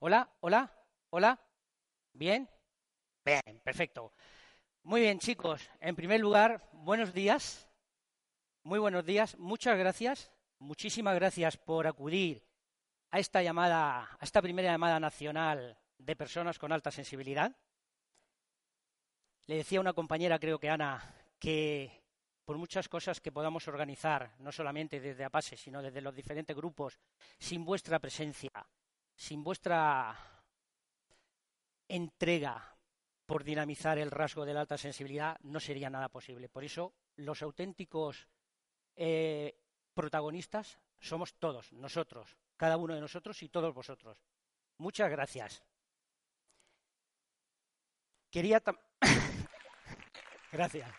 [0.00, 0.72] Hola, hola,
[1.10, 1.40] hola.
[2.12, 2.48] ¿Bien?
[3.24, 4.12] Bien, perfecto.
[4.84, 5.68] Muy bien, chicos.
[5.80, 7.68] En primer lugar, buenos días.
[8.62, 9.36] Muy buenos días.
[9.38, 10.30] Muchas gracias.
[10.60, 12.46] Muchísimas gracias por acudir
[13.10, 17.56] a esta llamada, a esta primera llamada nacional de personas con alta sensibilidad.
[19.46, 22.04] Le decía a una compañera, creo que Ana, que
[22.44, 27.00] por muchas cosas que podamos organizar, no solamente desde APASE, sino desde los diferentes grupos,
[27.36, 28.52] sin vuestra presencia,
[29.18, 30.16] sin vuestra
[31.88, 32.76] entrega
[33.26, 36.48] por dinamizar el rasgo de la alta sensibilidad, no sería nada posible.
[36.48, 38.28] Por eso, los auténticos
[38.94, 39.60] eh,
[39.92, 44.16] protagonistas somos todos, nosotros, cada uno de nosotros y todos vosotros.
[44.78, 45.64] Muchas gracias.
[48.30, 48.62] Quería.
[50.52, 50.90] gracias.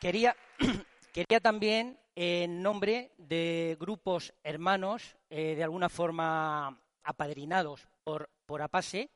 [0.00, 0.36] Quería,
[1.12, 9.10] quería también en nombre de grupos hermanos, eh, de alguna forma apadrinados por, por APASE,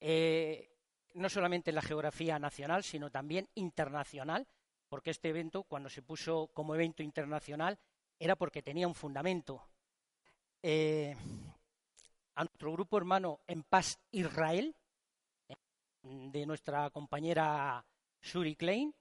[0.00, 0.70] eh,
[1.14, 4.46] no solamente en la geografía nacional, sino también internacional,
[4.88, 7.78] porque este evento, cuando se puso como evento internacional,
[8.18, 9.62] era porque tenía un fundamento.
[10.62, 11.16] Eh,
[12.34, 14.74] a nuestro grupo hermano En Paz Israel,
[16.02, 17.84] de nuestra compañera
[18.22, 18.94] Shuri Klein,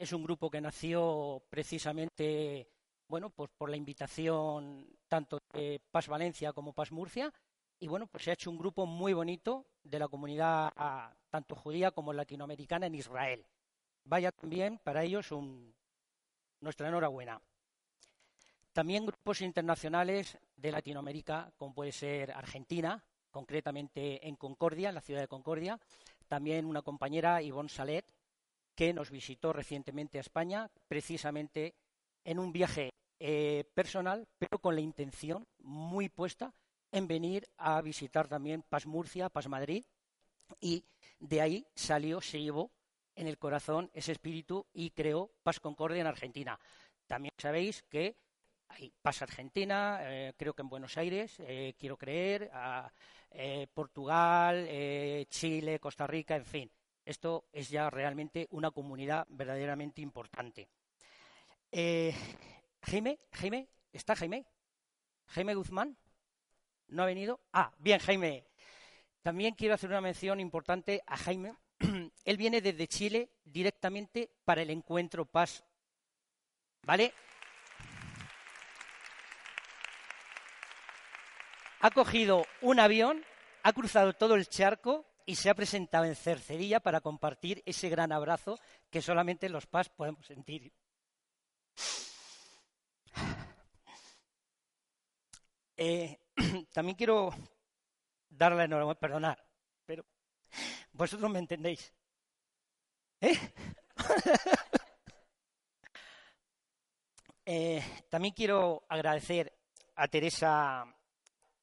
[0.00, 2.66] es un grupo que nació precisamente,
[3.06, 7.30] bueno, pues por la invitación tanto de Paz Valencia como Paz Murcia,
[7.78, 10.72] y bueno, pues se ha hecho un grupo muy bonito de la comunidad
[11.28, 13.46] tanto judía como latinoamericana en Israel.
[14.04, 15.28] Vaya también para ellos
[16.60, 17.38] nuestra enhorabuena.
[18.72, 25.20] También grupos internacionales de Latinoamérica, como puede ser Argentina, concretamente en Concordia, en la ciudad
[25.20, 25.78] de Concordia.
[26.26, 28.10] También una compañera, Ivonne Salet,
[28.80, 31.74] que nos visitó recientemente a España, precisamente
[32.24, 36.54] en un viaje eh, personal, pero con la intención muy puesta
[36.90, 39.84] en venir a visitar también Paz Murcia, Paz Madrid,
[40.62, 40.82] y
[41.18, 42.70] de ahí salió, se llevó
[43.16, 46.58] en el corazón ese espíritu y creó Paz Concordia en Argentina.
[47.06, 48.16] También sabéis que
[48.68, 52.50] hay Paz Argentina, eh, creo que en Buenos Aires, eh, quiero creer,
[53.74, 54.66] Portugal,
[55.28, 56.72] Chile, Costa Rica, en fin.
[57.10, 60.68] Esto es ya realmente una comunidad verdaderamente importante.
[61.72, 62.14] Eh,
[62.82, 64.46] Jaime, Jaime, ¿está Jaime?
[65.26, 65.96] Jaime Guzmán,
[66.86, 67.40] ¿no ha venido?
[67.52, 68.46] Ah, bien, Jaime.
[69.22, 71.56] También quiero hacer una mención importante a Jaime.
[72.24, 75.64] Él viene desde Chile directamente para el encuentro Paz.
[76.82, 77.12] ¿Vale?
[81.80, 83.24] Ha cogido un avión,
[83.64, 88.10] ha cruzado todo el charco y se ha presentado en Cercedilla para compartir ese gran
[88.10, 88.58] abrazo
[88.90, 90.72] que solamente los PAS podemos sentir.
[95.76, 96.18] Eh,
[96.72, 97.30] también quiero
[98.28, 99.46] darle la enhorabuena, perdonar,
[99.86, 100.04] pero
[100.94, 101.94] vosotros me entendéis.
[103.20, 103.38] ¿Eh?
[107.46, 109.56] eh, también quiero agradecer
[109.94, 110.84] a Teresa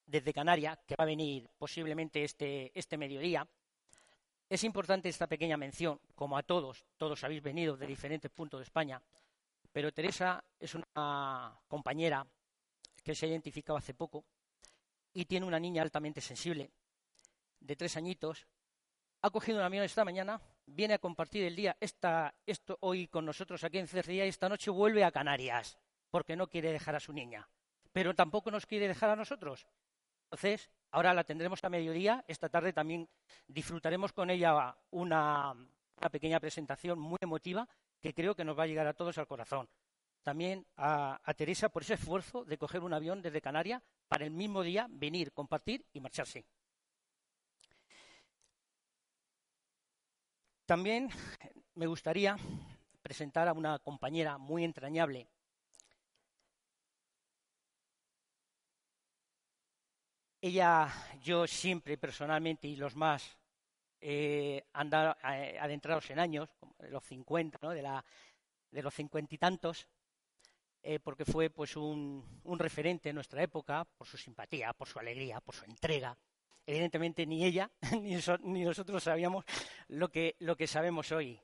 [0.05, 3.45] desde Canarias, que va a venir posiblemente este, este mediodía,
[4.49, 8.63] es importante esta pequeña mención, como a todos, todos habéis venido de diferentes puntos de
[8.63, 9.01] España,
[9.71, 12.25] pero Teresa es una compañera
[13.03, 14.25] que se ha identificado hace poco
[15.13, 16.71] y tiene una niña altamente sensible,
[17.59, 18.47] de tres añitos.
[19.21, 23.63] Ha cogido un avión esta mañana, viene a compartir el día esto hoy con nosotros
[23.63, 25.77] aquí en Cerrilla y esta noche vuelve a Canarias,
[26.09, 27.49] porque no quiere dejar a su niña.
[27.91, 29.67] Pero tampoco nos quiere dejar a nosotros.
[30.25, 32.23] Entonces, ahora la tendremos a mediodía.
[32.27, 33.09] Esta tarde también
[33.47, 35.53] disfrutaremos con ella una,
[36.11, 37.67] pequeña presentación muy emotiva
[37.99, 39.67] que creo que nos va a llegar a todos al corazón.
[40.23, 44.61] También a, Teresa por ese esfuerzo de coger un avión desde Canarias para el mismo
[44.61, 46.45] día venir, compartir y marcharse.
[50.65, 51.09] También
[51.75, 52.35] me gustaría
[53.01, 55.29] presentar a una compañera muy entrañable
[60.39, 63.37] Ella, yo siempre personalmente y los más
[63.99, 66.49] eh, eh adentrados en años,
[66.89, 67.71] los 50, ¿no?
[67.71, 67.81] de,
[68.83, 69.87] los cincuenta y tantos,
[70.83, 72.23] eh, porque fue pues un,
[72.59, 76.15] referente en nuestra época por su simpatía, por su alegría, por su entrega.
[76.67, 77.71] Evidentemente ni ella
[78.43, 79.43] ni, nosotros sabíamos
[79.87, 81.39] lo que, lo que sabemos hoy.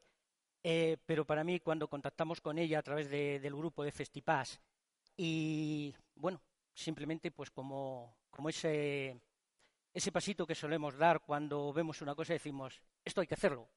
[0.62, 4.62] Eh, pero para mí, cuando contactamos con ella a través de, del grupo de Festipaz
[5.18, 6.42] y, bueno,
[6.74, 9.20] simplemente pues como, como ese,
[9.94, 13.70] ese pasito que solemos dar cuando vemos una cosa y decimos, esto hay que hacerlo.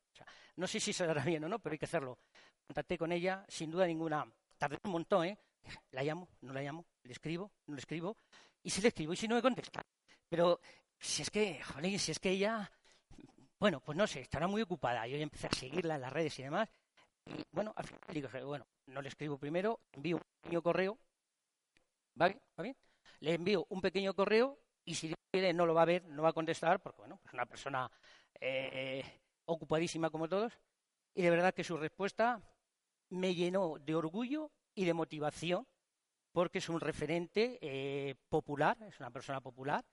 [0.57, 2.19] no sé si se dará bien o no, pero hay que hacerlo.
[2.67, 4.27] Contacté con ella, sin duda ninguna.
[4.59, 5.39] Tardé un montón, ¿eh?
[5.91, 8.17] La llamo, no la llamo, le escribo, no le escribo,
[8.63, 9.85] y si le escribo, y si no me contesta.
[10.29, 10.61] pero
[10.99, 12.71] si es que, jolín, si es que ella,
[13.59, 15.07] bueno, pues no sé, estará muy ocupada.
[15.07, 16.69] Yo ya empecé a seguirla en las redes y demás.
[17.27, 20.99] Y bueno, al final digo, bueno, no le escribo primero, envío un pequeño correo.
[22.21, 22.41] ¿Va bien?
[22.59, 22.77] ¿Va bien?
[23.21, 26.31] Le envío un pequeño correo y si quiere no lo va a ver, no va
[26.31, 27.91] a contestar, porque bueno, es una persona
[28.41, 29.03] eh,
[29.45, 30.53] ocupadísima como todos.
[31.15, 32.43] Y de verdad que su respuesta
[33.11, 35.67] me llenó de orgullo y de motivación,
[36.33, 39.85] porque es un referente eh, popular, es una persona popular,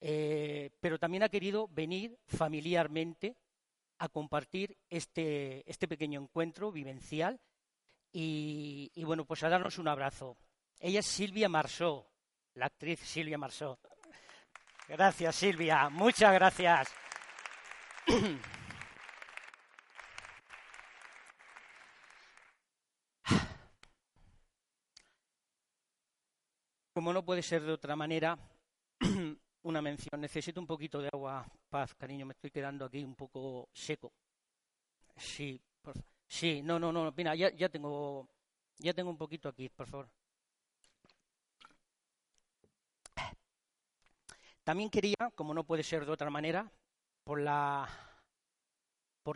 [0.00, 3.36] eh, pero también ha querido venir familiarmente
[3.98, 7.40] a compartir este, este pequeño encuentro vivencial
[8.12, 10.36] y, bueno, pues a darnos un abrazo.
[10.84, 12.10] Ella es Silvia Marsó,
[12.54, 13.78] la actriz Silvia Marsó.
[14.88, 15.88] Gracias, Silvia.
[15.88, 16.92] Muchas gracias.
[26.92, 28.36] Como no puede ser de otra manera,
[29.62, 30.20] una mención.
[30.20, 34.12] Necesito un poquito de agua, paz, cariño, me estoy quedando aquí un poco seco.
[35.16, 35.60] Sí,
[36.26, 38.28] sí, no, no, no, mira, ya, ya tengo,
[38.78, 40.10] ya tengo un poquito aquí, por favor.
[44.64, 46.70] También quería, como no puede ser de otra manera,
[47.24, 47.38] por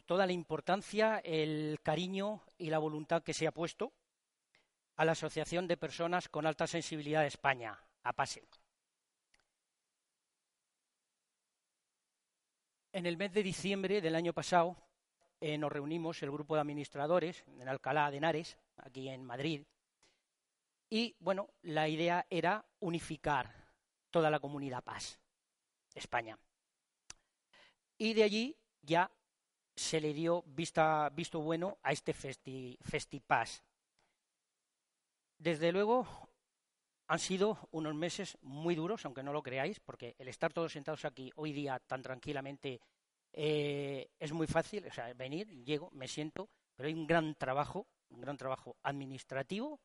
[0.02, 3.92] toda la importancia, el cariño y la voluntad que se ha puesto
[4.96, 8.44] a la Asociación de Personas con Alta Sensibilidad de España, APASE.
[12.92, 14.76] En el mes de diciembre del año pasado
[15.40, 19.64] eh, nos reunimos el grupo de administradores en Alcalá de Henares, aquí en Madrid,
[20.88, 23.65] y bueno, la idea era unificar
[24.10, 25.18] toda la comunidad Paz,
[25.94, 26.38] España.
[27.98, 29.10] Y de allí ya
[29.74, 33.62] se le dio vista, visto bueno a este festi, FestiPass.
[35.38, 36.06] Desde luego,
[37.08, 41.04] han sido unos meses muy duros, aunque no lo creáis, porque el estar todos sentados
[41.04, 42.80] aquí hoy día tan tranquilamente
[43.32, 47.86] eh, es muy fácil, o sea, venir, llego, me siento, pero hay un gran trabajo,
[48.08, 49.80] un gran trabajo administrativo,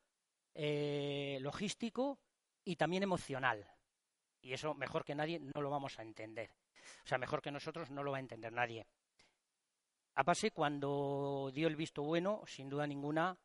[0.54, 2.20] eh, logístico
[2.64, 3.68] y también emocional.
[4.42, 6.52] Y eso mejor que nadie no lo vamos a entender.
[7.04, 8.86] O sea, mejor que nosotros no lo va a entender nadie.
[10.16, 13.38] A pase, cuando dio el visto bueno, sin duda ninguna,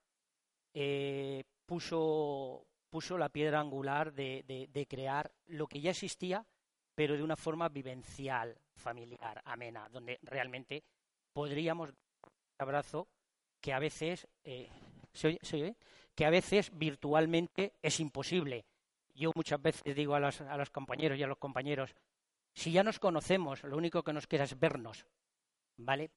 [0.75, 6.45] eh, puso, puso la piedra angular de, crear lo que ya existía,
[6.95, 10.83] pero de una forma vivencial, familiar, amena, donde realmente
[11.33, 11.91] podríamos
[12.59, 13.07] abrazo
[13.61, 14.69] que a veces eh,
[15.13, 15.39] ¿se
[16.15, 18.65] que a veces virtualmente es imposible.
[19.17, 21.95] Yo muchas veces digo a los, a los compañeros y a los compañeros,
[22.53, 25.07] si ya nos conocemos, lo único que nos queda es vernos,
[25.77, 26.11] ¿vale?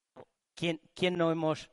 [0.55, 0.81] ¿Quién,
[1.17, 1.69] no hemos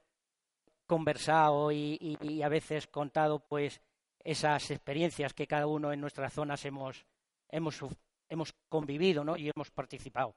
[0.87, 3.81] conversado y, a veces contado pues
[4.23, 7.05] esas experiencias que cada uno en nuestras zonas hemos,
[7.49, 7.81] hemos,
[8.28, 9.37] hemos convivido ¿no?
[9.37, 10.37] y hemos participado.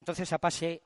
[0.00, 0.82] Entonces, a pase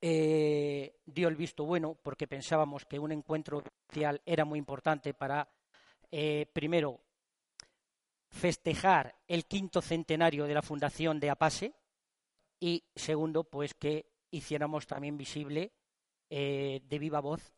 [0.00, 5.48] eh, dio el visto bueno porque pensábamos que un encuentro social era muy importante para,
[6.10, 7.03] eh, primero,
[8.34, 11.74] festejar el quinto centenario de la fundación de APASE
[12.58, 15.72] y, segundo, pues que hiciéramos también visible
[16.28, 17.54] eh, de viva voz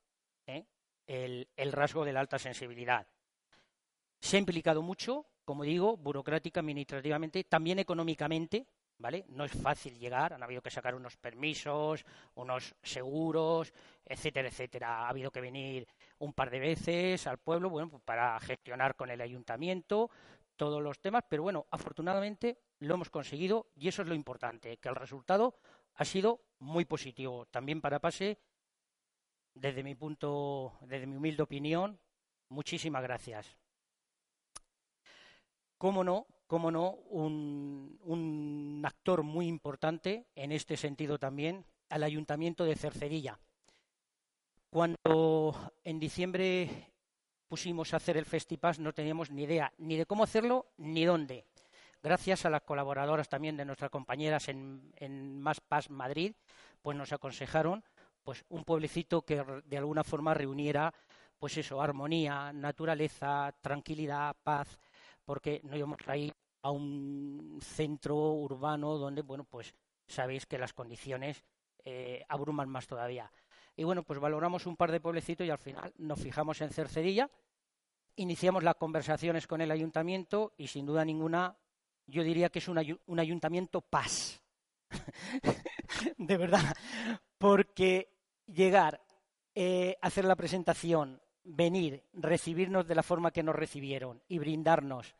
[1.06, 3.06] el, rasgo de la alta sensibilidad.
[4.20, 8.66] Se ha implicado mucho, como digo, burocrática, administrativamente, también económicamente,
[8.98, 9.24] ¿vale?
[9.28, 12.04] No es fácil llegar, han habido que sacar unos permisos,
[12.34, 13.72] unos seguros,
[14.04, 15.06] etcétera, etcétera.
[15.06, 15.86] Ha habido que venir
[16.18, 20.10] un par de veces al pueblo, bueno, pues para gestionar con el ayuntamiento
[20.56, 24.88] todos los temas, pero bueno, afortunadamente lo hemos conseguido y eso es lo importante, que
[24.88, 25.58] el resultado
[25.94, 28.38] ha sido muy positivo, también para Pase
[29.54, 31.98] desde mi punto, desde mi humilde opinión,
[32.48, 33.56] muchísimas gracias.
[35.78, 42.64] Cómo no, cómo no, un, un actor muy importante en este sentido también, al Ayuntamiento
[42.64, 43.38] de Cercedilla.
[44.70, 46.95] Cuando en diciembre
[47.48, 51.44] pusimos a hacer el Festipas no teníamos ni idea ni de cómo hacerlo ni dónde.
[52.02, 56.34] Gracias a las colaboradoras también de nuestras compañeras en, en Más Paz Madrid,
[56.82, 57.82] pues nos aconsejaron
[58.22, 60.92] pues un pueblecito que de alguna forma reuniera
[61.38, 64.78] pues eso, armonía, naturaleza, tranquilidad, paz,
[65.24, 69.74] porque no íbamos ahí a un centro urbano donde, bueno, pues
[70.06, 71.44] sabéis que las condiciones
[71.84, 73.30] eh, abruman más todavía.
[73.76, 77.30] Y bueno, pues valoramos un par de pueblecitos y al final nos fijamos en Cercedilla,
[78.16, 81.56] iniciamos las conversaciones con el ayuntamiento y sin duda ninguna
[82.06, 84.40] yo diría que es un, un ayuntamiento paz.
[86.16, 86.74] de verdad,
[87.38, 88.16] porque
[88.46, 89.02] llegar,
[89.54, 95.14] eh, hacer la presentación, venir, recibirnos de la forma que nos recibieron y brindarnos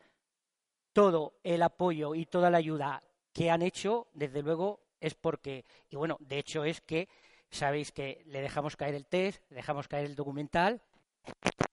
[0.92, 5.96] todo el apoyo y toda la ayuda que han hecho, desde luego, es porque, y
[5.96, 7.08] bueno, de hecho es que
[7.50, 10.80] sabéis que le dejamos caer el test, le dejamos caer el documental,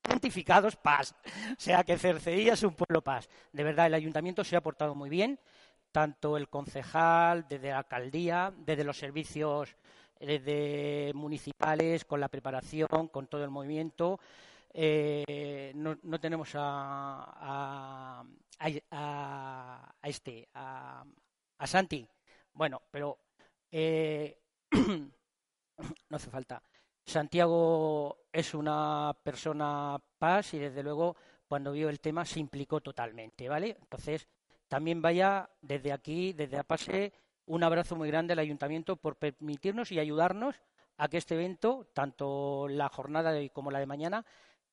[0.08, 1.16] identificados paz.
[1.52, 3.30] O sea que Cercedilla es un pueblo paz.
[3.52, 5.40] De verdad, el ayuntamiento se ha portado muy bien,
[5.92, 9.76] tanto el concejal, desde la alcaldía, desde los servicios
[10.26, 14.20] desde municipales, con la preparación, con todo el movimiento.
[14.74, 18.24] Eh, no, tenemos a,
[18.60, 21.04] a, este, a,
[21.66, 22.08] Santi.
[22.54, 23.18] Bueno, pero
[23.72, 24.40] eh,
[26.10, 26.62] no hace falta.
[27.06, 31.16] Santiago es una persona paz y desde luego
[31.48, 33.78] cuando vio el tema se implicó totalmente, ¿vale?
[33.82, 34.28] Entonces,
[34.68, 37.14] también vaya desde aquí, desde APASE,
[37.46, 40.56] un abrazo muy grande al ayuntamiento por permitirnos y ayudarnos
[40.98, 44.26] a que este evento, tanto la jornada de hoy como la de mañana,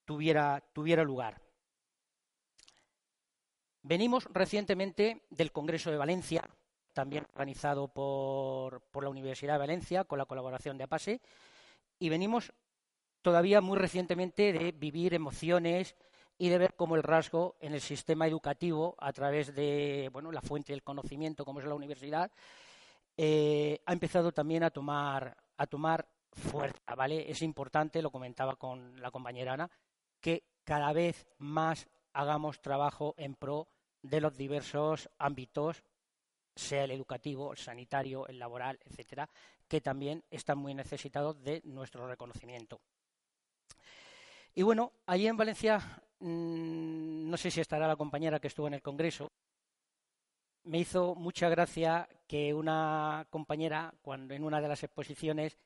[0.05, 1.43] tuviera, tuviera lugar.
[3.83, 6.49] Venimos recientemente del Congreso de Valencia,
[6.93, 11.21] también organizado por, por, la Universidad de Valencia, con la colaboración de APASE,
[11.99, 12.53] y venimos
[13.23, 15.97] todavía muy recientemente de vivir emociones
[16.39, 20.41] y de ver cómo el rasgo en el sistema educativo, a través de bueno, la
[20.41, 22.31] fuente del conocimiento, como es la universidad,
[23.17, 27.31] eh, ha empezado también a tomar, a tomar fuerza, ¿vale?
[27.31, 29.71] Es importante, lo comentaba con la compañera Ana,
[30.21, 33.69] que cada vez más hagamos trabajo en pro
[34.03, 35.85] de los diversos ámbitos,
[36.54, 39.28] sea el educativo, el sanitario, el laboral, etcétera,
[39.69, 42.80] que también están muy necesitados de nuestro reconocimiento.
[44.54, 45.78] Y bueno, allí en Valencia,
[46.19, 49.30] mm, no sé si estará la compañera que estuvo en el Congreso,
[50.64, 55.59] me hizo mucha gracia que una compañera, cuando en una de las exposiciones,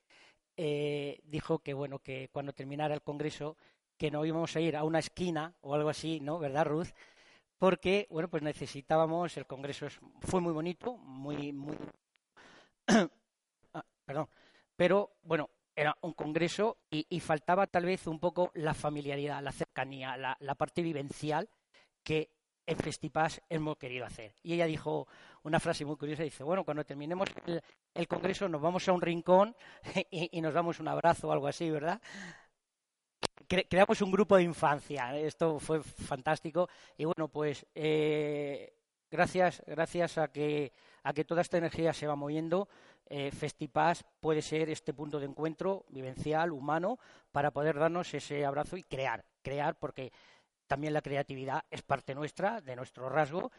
[0.56, 3.56] eh, dijo que bueno, que cuando terminara el Congreso,
[3.96, 6.38] que no íbamos a ir a una esquina o algo así, ¿no?
[6.38, 6.88] ¿Verdad, Ruth?
[7.64, 9.87] Porque, bueno, pues necesitábamos, el Congreso
[10.21, 11.75] fue muy bonito, muy, muy,
[13.73, 14.28] ah, perdón,
[14.76, 20.14] pero bueno, era un congreso y, faltaba tal vez un poco la familiaridad, la cercanía,
[20.18, 21.49] la, la parte vivencial
[22.02, 22.28] que
[22.66, 24.35] en Festipas hemos querido hacer.
[24.42, 25.09] Y ella dijo
[25.42, 27.30] una frase muy curiosa, dice, bueno, cuando terminemos
[27.94, 29.56] el, congreso nos vamos a un rincón
[30.11, 31.99] y, nos damos un abrazo o algo así, ¿verdad?
[33.47, 38.75] Creamos un grupo de infancia, esto fue fantástico y bueno, pues eh,
[39.11, 42.69] gracias, gracias a que, a que toda esta energía se va moviendo,
[43.07, 46.99] eh, Festipas puede ser este punto de encuentro vivencial, humano,
[47.33, 50.12] para poder darnos ese abrazo y crear, crear, porque
[50.66, 53.52] también la creatividad es parte nuestra, de nuestro rasgo,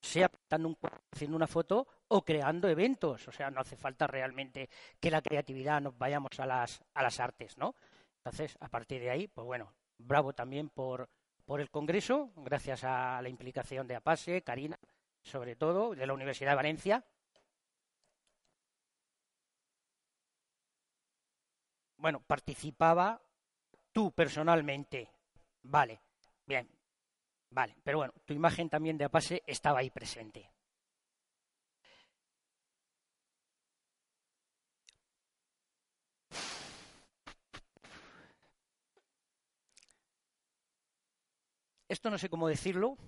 [0.00, 0.76] sea un,
[1.12, 3.28] haciendo una foto o creando eventos.
[3.28, 4.68] O sea, no hace falta realmente
[4.98, 7.74] que la creatividad nos vayamos a las, a las artes, ¿no?
[8.26, 11.08] Entonces, a partir de ahí, pues bueno, bravo también por,
[11.44, 14.80] por el Congreso, gracias a la implicación de APASE, Karina,
[15.22, 17.04] sobre todo, de la Universidad de Valencia.
[21.98, 23.22] Bueno, participaba
[23.92, 25.08] tú personalmente,
[25.62, 26.00] vale,
[26.46, 26.68] Bien,
[27.50, 30.50] vale, pero bueno, tu imagen también de Apase estaba ahí presente.
[41.88, 42.98] Esto no sé cómo decirlo,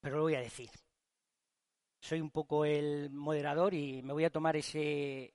[0.00, 0.70] pero lo voy a decir.
[2.00, 5.34] Soy un poco el moderador y me voy a tomar ese,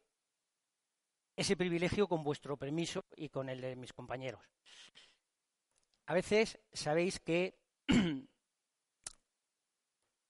[1.37, 4.41] ese privilegio con vuestro permiso y con el de mis compañeros.
[6.07, 7.57] A veces sabéis que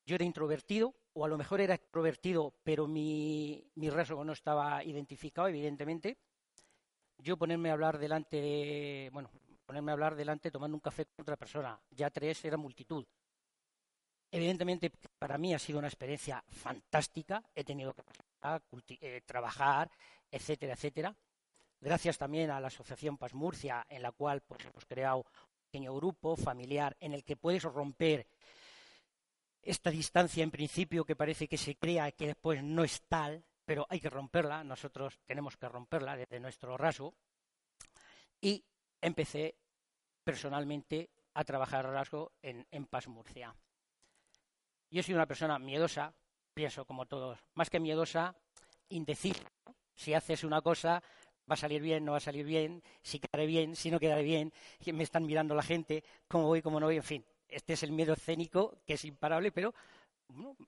[0.06, 4.84] yo era introvertido, o a lo mejor era extrovertido, pero mi, mi rasgo no estaba
[4.84, 6.20] identificado, evidentemente.
[7.18, 9.32] Yo ponerme a hablar delante de, bueno,
[9.66, 13.06] ponerme a hablar delante tomando un café con otra persona, ya tres era multitud.
[14.32, 18.04] Evidentemente, para mí ha sido una experiencia fantástica, he tenido que
[19.02, 19.90] eh, trabajar,
[20.30, 21.16] etcétera, etcétera.
[21.80, 25.26] Gracias también a la Asociación Paz Murcia, en la cual pues, hemos creado
[25.66, 28.28] pequeño grupo familiar en el que puedes romper
[29.62, 33.86] esta distancia en principio que parece que se crea que después no es tal, pero
[33.90, 37.16] hay que romperla, nosotros tenemos que romperla desde nuestro rasgo.
[38.40, 38.64] Y
[39.06, 39.56] empecé
[40.24, 43.56] personalmente a trabajar rasgo en, en Paz Murcia.
[44.90, 46.14] Yo soy una persona miedosa,
[46.54, 48.36] pienso como todos, más que miedosa,
[48.90, 49.44] indecisa.
[49.94, 51.04] Si haces una cosa,
[51.50, 54.24] va a salir bien, no va a salir bien, si quedaré bien, si no quedaré
[54.24, 54.52] bien,
[54.92, 57.26] me están mirando la gente, cómo voy, cómo no voy, en fin.
[57.48, 59.76] Este es el miedo escénico que es imparable, pero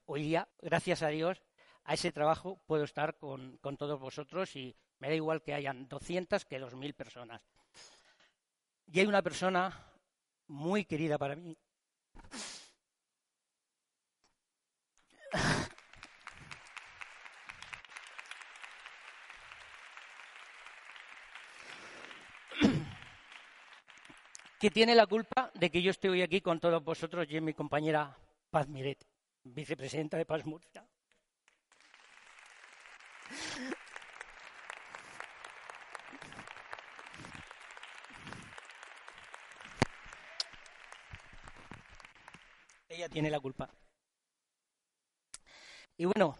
[0.05, 1.41] hoy día, gracias a Dios,
[1.85, 5.87] a ese trabajo puedo estar con, con todos vosotros y me da igual que hayan
[5.87, 7.41] 200 que 2.000 personas.
[8.87, 9.85] Y hay una persona
[10.47, 11.57] muy querida para mí.
[24.59, 27.53] que tiene la culpa de que yo estoy hoy aquí con todos vosotros y mi
[27.53, 28.17] compañera
[28.49, 29.05] Paz Miret,
[29.43, 30.83] vicepresidenta de Paz Murcia.
[42.97, 43.69] Ella tiene la culpa.
[45.97, 46.35] Y bueno,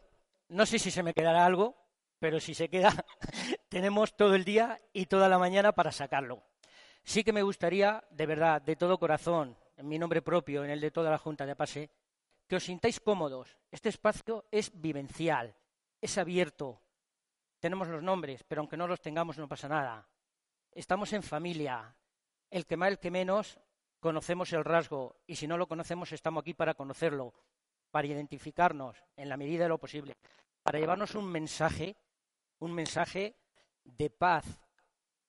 [0.49, 1.77] no sé si se me quedará algo,
[2.17, 3.05] pero si se queda,
[3.69, 6.41] tenemos todo el día y toda la mañana para sacarlo.
[7.03, 10.81] Sí que me gustaría, de verdad, de todo corazón, en mi nombre propio, en el
[10.81, 11.91] de toda la Junta de Pase,
[12.47, 13.55] que os sintáis cómodos.
[13.69, 15.55] Este espacio es vivencial,
[16.01, 16.81] es abierto.
[17.59, 20.09] Tenemos los nombres, pero aunque no los tengamos no pasa nada.
[20.71, 21.95] Estamos en familia.
[22.49, 23.59] El que más, el que menos,
[23.99, 27.33] conocemos el rasgo y si no lo conocemos estamos aquí para conocerlo,
[27.91, 30.17] para identificarnos en la medida de lo posible,
[30.63, 31.95] para llevarnos un mensaje,
[32.59, 33.35] un mensaje
[33.83, 34.45] de paz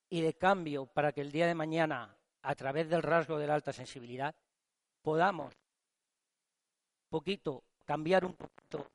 [0.09, 3.55] y de cambio para que el día de mañana, a través del rasgo de la
[3.55, 4.35] alta sensibilidad,
[5.03, 5.55] podamos
[7.09, 8.91] poquito cambiar un poquito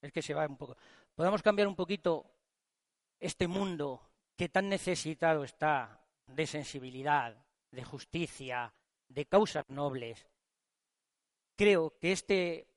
[0.00, 0.76] es que se va un poco
[1.14, 2.30] podamos cambiar un poquito
[3.18, 7.36] este mundo que tan necesitado está de sensibilidad,
[7.70, 8.74] de justicia,
[9.08, 10.26] de causas nobles.
[11.56, 12.68] Creo que este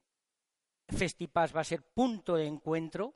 [0.88, 3.16] Festipas va a ser punto de encuentro,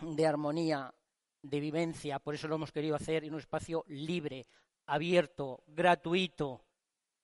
[0.00, 0.94] de armonía,
[1.42, 4.46] de vivencia, por eso lo hemos querido hacer en un espacio libre,
[4.86, 6.64] abierto, gratuito.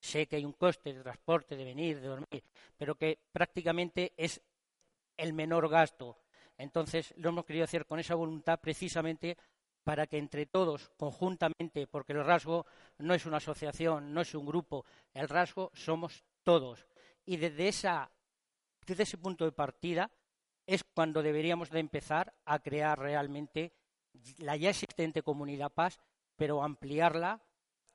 [0.01, 2.45] Sé que hay un coste de transporte, de venir, de dormir,
[2.77, 4.41] pero que prácticamente es
[5.17, 6.19] el menor gasto.
[6.59, 9.37] Entonces, lo hemos querido hacer con esa voluntad precisamente
[9.87, 12.67] para que entre todos, conjuntamente, porque el rasgo
[12.99, 16.89] no es una asociación, no es un grupo, el rasgo somos todos.
[17.25, 20.11] Y desde, ese punto de partida
[20.67, 23.75] es cuando deberíamos de empezar a crear realmente
[24.39, 26.01] la ya existente comunidad paz,
[26.35, 27.41] pero ampliarla,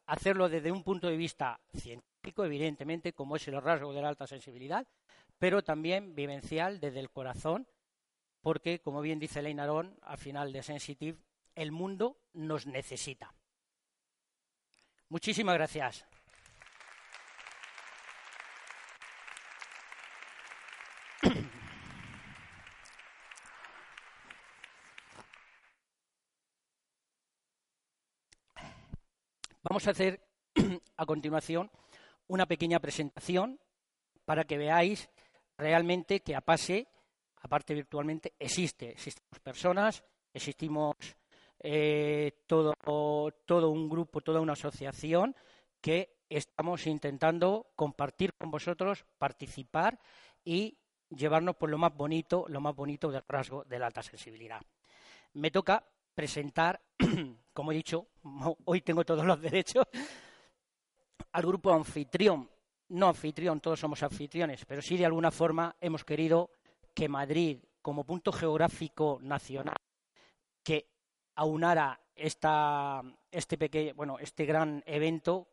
[0.05, 4.27] hacerlo desde un punto de vista científico, evidentemente, como es el rasgo de la alta
[4.27, 4.87] sensibilidad,
[5.37, 7.67] pero también vivencial desde el corazón,
[8.39, 11.19] porque, como bien dice Leina Arón, al final de Sensitive,
[11.55, 13.33] el mundo nos necesita.
[15.09, 16.05] Muchísimas gracias.
[29.63, 30.25] Vamos a hacer
[30.97, 31.69] a continuación
[32.27, 33.59] una pequeña presentación
[34.23, 35.09] para que veáis
[35.57, 36.87] realmente que APASE,
[37.41, 38.91] aparte virtualmente, existe.
[38.91, 40.95] Existimos personas, existimos
[41.63, 42.73] eh, todo,
[43.45, 45.35] todo un grupo, toda una asociación
[45.79, 49.99] que estamos intentando compartir con vosotros, participar
[50.43, 50.77] y
[51.09, 54.61] llevarnos por lo más bonito, lo más bonito del rasgo de la alta sensibilidad.
[55.33, 56.81] Me toca presentar,
[57.53, 58.07] como he dicho,
[58.65, 59.85] hoy tengo todos los derechos,
[61.31, 62.49] al grupo anfitrión.
[62.89, 66.51] No anfitrión, todos somos anfitriones, pero sí de alguna forma hemos querido
[66.93, 69.77] que Madrid, como punto geográfico nacional,
[70.61, 70.90] que
[71.35, 75.47] aunara esta, este pequeño, bueno, este gran evento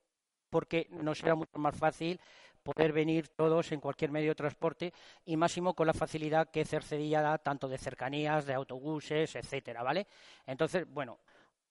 [0.51, 2.21] porque nos era mucho más fácil
[2.62, 4.93] poder venir todos en cualquier medio de transporte
[5.25, 10.07] y máximo con la facilidad que Cercedilla da tanto de cercanías, de autobuses, etcétera, ¿vale?
[10.47, 11.19] Entonces, bueno,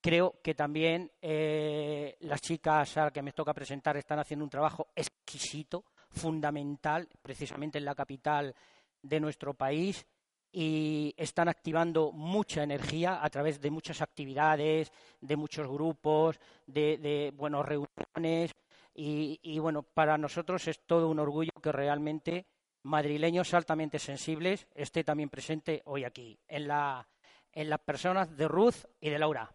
[0.01, 4.87] creo que también eh, las chicas a que me toca presentar están haciendo un trabajo
[4.95, 8.55] exquisito, fundamental, precisamente en la capital
[9.01, 10.05] de nuestro país
[10.51, 17.33] y están activando mucha energía a través de muchas actividades, de muchos grupos, de, de
[17.63, 18.51] reuniones.
[18.99, 22.47] Y, bueno, para nosotros es todo un orgullo que realmente
[22.83, 27.07] madrileños altamente sensibles esté también presente hoy aquí, en, la,
[27.51, 29.51] en las personas de Ruth y de Laura.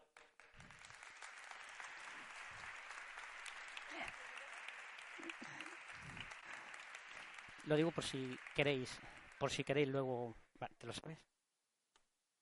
[7.66, 8.96] Lo digo por si queréis,
[9.38, 10.36] por si queréis luego
[10.78, 11.18] ¿te lo sabes?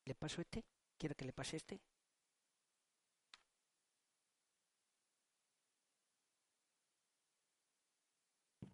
[0.04, 0.64] ¿Le paso este?
[0.98, 1.80] ¿Quiere que le pase este?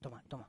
[0.00, 0.48] Toma, toma.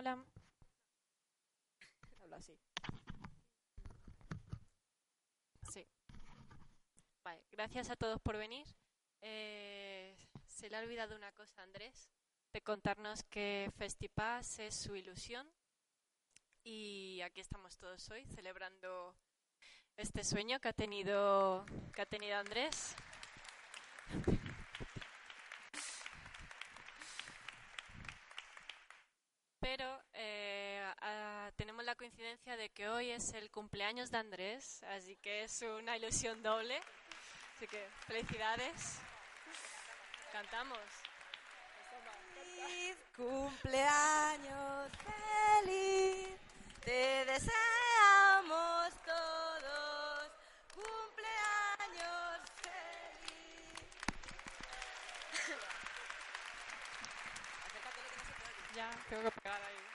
[0.00, 0.24] Hola.
[2.22, 2.56] Hablo así.
[5.72, 5.84] Sí.
[7.24, 8.64] Vale, gracias a todos por venir.
[9.22, 12.12] Eh, se le ha olvidado una cosa, Andrés,
[12.52, 15.50] de contarnos que Festipass es su ilusión
[16.62, 19.16] y aquí estamos todos hoy celebrando
[19.96, 22.94] este sueño que ha tenido, que ha tenido Andrés.
[29.60, 30.92] Pero eh,
[31.56, 31.84] tenemos
[32.56, 36.80] de que hoy es el cumpleaños de Andrés, así que es una ilusión doble.
[37.56, 38.98] Así que felicidades.
[40.32, 40.78] Cantamos.
[42.34, 44.90] Feliz cumpleaños,
[45.62, 46.38] feliz,
[46.80, 50.32] te deseamos todos.
[50.74, 53.74] Cumpleaños feliz.
[58.74, 59.88] Ya, tengo que pegar ahí.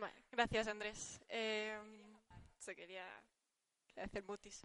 [0.00, 1.20] Bueno, gracias Andrés.
[1.28, 1.78] Eh,
[2.58, 3.06] se quería
[3.96, 4.62] hacer mutis.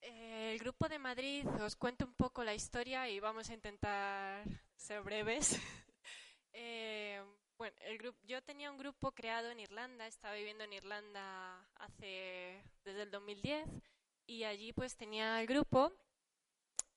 [0.00, 4.44] Eh, el grupo de Madrid, os cuento un poco la historia y vamos a intentar
[4.76, 5.58] ser breves.
[6.52, 7.22] eh,
[7.58, 12.62] bueno, el grupo, yo tenía un grupo creado en Irlanda, estaba viviendo en Irlanda hace
[12.84, 13.66] desde el 2010
[14.26, 15.92] y allí pues tenía el grupo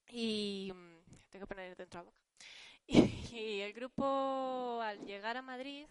[0.09, 0.71] y
[1.29, 2.23] tengo que poner dentro de la boca.
[3.31, 5.87] Y el grupo al llegar a Madrid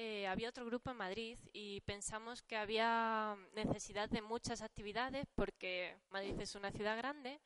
[0.00, 5.96] eh, había otro grupo en Madrid y pensamos que había necesidad de muchas actividades porque
[6.10, 7.40] Madrid es una ciudad grande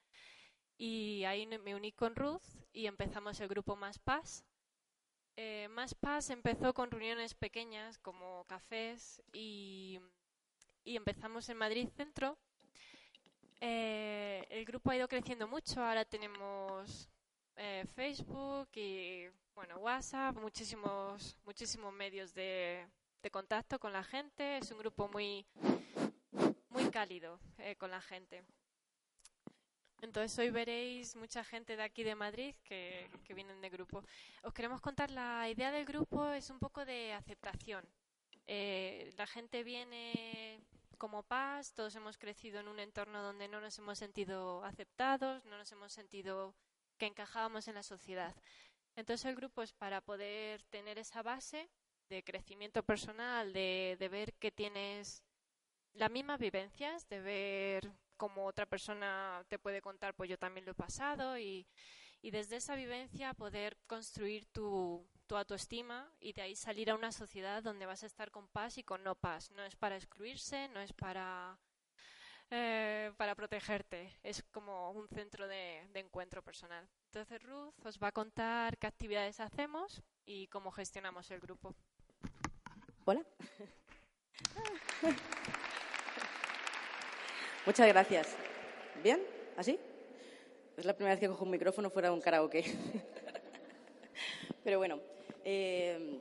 [0.76, 2.42] y ahí me uní con Ruth
[2.74, 4.44] y empezamos el grupo Más Paz.
[5.36, 9.98] Eh, Más Paz empezó con reuniones pequeñas como cafés y,
[10.84, 12.36] y empezamos en Madrid Centro.
[13.62, 17.08] Eh, el grupo ha ido creciendo mucho, ahora tenemos
[17.56, 22.86] eh, Facebook y bueno, WhatsApp, muchísimos, muchísimos medios de,
[23.30, 24.58] contacto con la gente.
[24.58, 25.46] Es un grupo muy,
[26.70, 28.44] muy cálido eh, con la gente.
[30.00, 34.02] Entonces hoy veréis mucha gente de aquí de Madrid que, que vienen de grupo.
[34.42, 37.84] Os queremos contar la idea del grupo es un poco de aceptación.
[38.46, 40.60] Eh, la gente viene
[40.98, 45.56] como paz, todos hemos crecido en un entorno donde no nos hemos sentido aceptados, no
[45.56, 46.54] nos hemos sentido
[47.02, 48.32] que encajábamos en la sociedad.
[48.94, 51.68] Entonces el grupo es para poder tener esa base
[52.08, 55.24] de crecimiento personal, de, ver que tienes
[55.94, 60.70] las mismas vivencias, de ver cómo otra persona te puede contar, pues yo también lo
[60.70, 61.66] he pasado y,
[62.20, 67.10] y desde esa vivencia poder construir tu, tu, autoestima y de ahí salir a una
[67.10, 69.50] sociedad donde vas a estar con paz y con no paz.
[69.50, 71.58] No es para excluirse, no es para
[72.54, 74.12] eh, para protegerte.
[74.22, 76.86] Es como un centro de, encuentro personal.
[77.06, 81.74] Entonces Ruth os va a contar qué actividades hacemos y cómo gestionamos el grupo.
[83.06, 83.24] Hola.
[87.64, 88.36] Muchas gracias.
[89.02, 89.22] ¿Bien?
[89.56, 89.80] ¿Así?
[90.76, 92.64] Es la primera vez que cojo un micrófono fuera de un karaoke.
[94.64, 95.00] Pero bueno,
[95.42, 96.20] eh,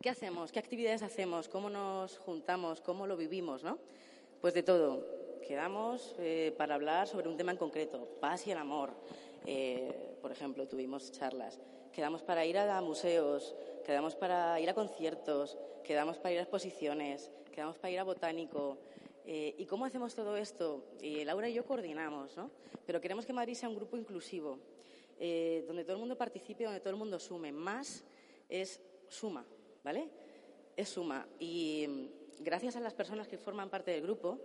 [0.00, 0.52] ¿qué hacemos?
[0.52, 1.48] ¿Qué actividades hacemos?
[1.48, 2.80] ¿Cómo nos juntamos?
[2.80, 3.64] ¿Cómo lo vivimos?
[3.64, 3.78] ¿no?
[4.40, 5.17] Pues de todo
[5.48, 8.92] quedamos eh, para hablar sobre un tema en concreto, paz y el amor.
[9.46, 11.58] Eh, por ejemplo, tuvimos charlas.
[11.90, 17.32] Quedamos para ir a museos, quedamos para ir a conciertos, quedamos para ir a exposiciones,
[17.50, 18.76] quedamos para ir a botánico.
[19.24, 20.84] Eh, ¿Y cómo hacemos todo esto?
[21.00, 22.50] Laura y yo coordinamos, ¿no?
[22.86, 24.58] Pero queremos que Madrid sea un grupo inclusivo,
[25.18, 27.52] eh, donde todo el mundo participe, donde todo el mundo sume.
[27.52, 28.04] Más
[28.50, 29.46] es suma,
[29.82, 30.10] ¿vale?
[30.76, 31.26] Es suma.
[31.38, 34.38] Y mm, gracias a las personas que forman parte del grupo,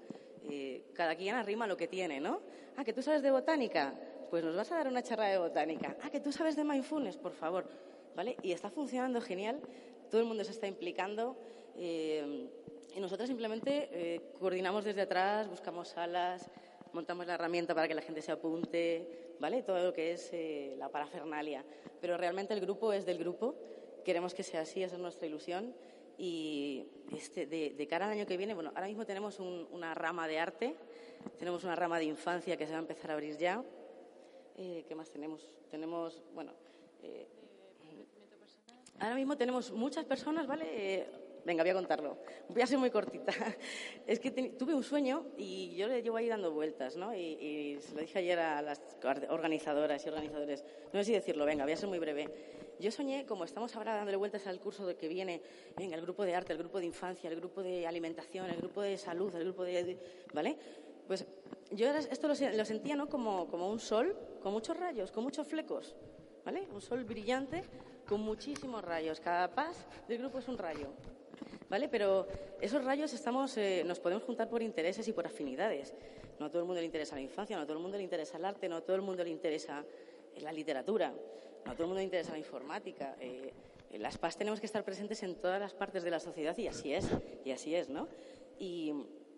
[0.94, 2.42] cada quien arrima lo que tiene, ¿no?
[2.76, 3.94] Ah, que tú sabes de botánica,
[4.30, 5.96] pues nos vas a dar una charla de botánica.
[6.02, 7.66] Ah, que tú sabes de mindfulness, por favor,
[8.16, 8.36] ¿vale?
[8.42, 9.60] Y está funcionando genial,
[10.10, 11.38] todo el mundo se está implicando
[11.78, 12.48] eh,
[12.96, 16.50] y nosotros simplemente eh, coordinamos desde atrás, buscamos salas,
[16.94, 19.64] montamos la herramienta para que la gente se apunte, ¿vale?
[19.64, 21.64] Todo lo que es eh, la parafernalia.
[22.00, 23.56] Pero realmente el grupo es del grupo,
[24.04, 25.74] queremos que sea así, esa es nuestra ilusión
[26.18, 29.94] y este, de, de, cara al año que viene, bueno, ahora mismo tenemos un, una
[29.94, 30.76] rama de arte,
[31.38, 33.64] tenemos una rama de infancia que se va a empezar a abrir ya.
[34.58, 35.48] Eh, ¿Qué más tenemos?
[35.70, 36.54] Tenemos, bueno,
[37.02, 37.28] eh,
[39.00, 41.06] ahora mismo tenemos muchas personas, ¿vale?
[41.46, 42.18] Venga, voy a contarlo.
[42.50, 43.34] Voy a ser muy cortita.
[44.08, 47.16] Es que tuve un sueño y yo le llevo ahí dando vueltas, ¿no?
[47.16, 48.82] Y, se lo dije ayer a las
[49.30, 50.64] organizadoras y organizadores.
[50.94, 52.30] No sé si decirlo, venga, voy a ser muy breve.
[52.80, 55.42] Yo soñé, como estamos ahora dándole vueltas al curso que viene,
[55.78, 58.82] venga, el grupo de arte, el grupo de infancia, el grupo de alimentación, el grupo
[58.82, 59.98] de salud, el grupo de...
[60.34, 60.58] ¿Vale?
[61.08, 61.26] Pues
[61.72, 63.10] yo esto lo, lo sentía, ¿no?
[63.10, 65.96] Como, como un sol con muchos rayos, con muchos flecos,
[66.46, 66.68] ¿vale?
[66.74, 67.64] Un sol brillante
[68.08, 69.20] con muchísimos rayos.
[69.20, 70.90] Cada paz del grupo es un rayo.
[71.74, 71.90] ¿Vale?
[71.90, 72.28] Pero
[72.62, 75.92] esos rayos estamos, eh, nos podemos juntar por intereses y por afinidades.
[76.40, 78.04] No a todo el mundo le interesa la infancia, no a todo el mundo le
[78.04, 79.84] interesa el arte, no a todo el mundo le interesa
[80.38, 81.12] la literatura,
[81.66, 83.16] no a todo el mundo le interesa la informática.
[83.20, 83.52] Eh,
[83.94, 86.94] las PAS tenemos que estar presentes en todas las partes de la sociedad y así
[86.94, 87.08] es,
[87.44, 88.08] y así es, ¿no?
[88.60, 88.94] Y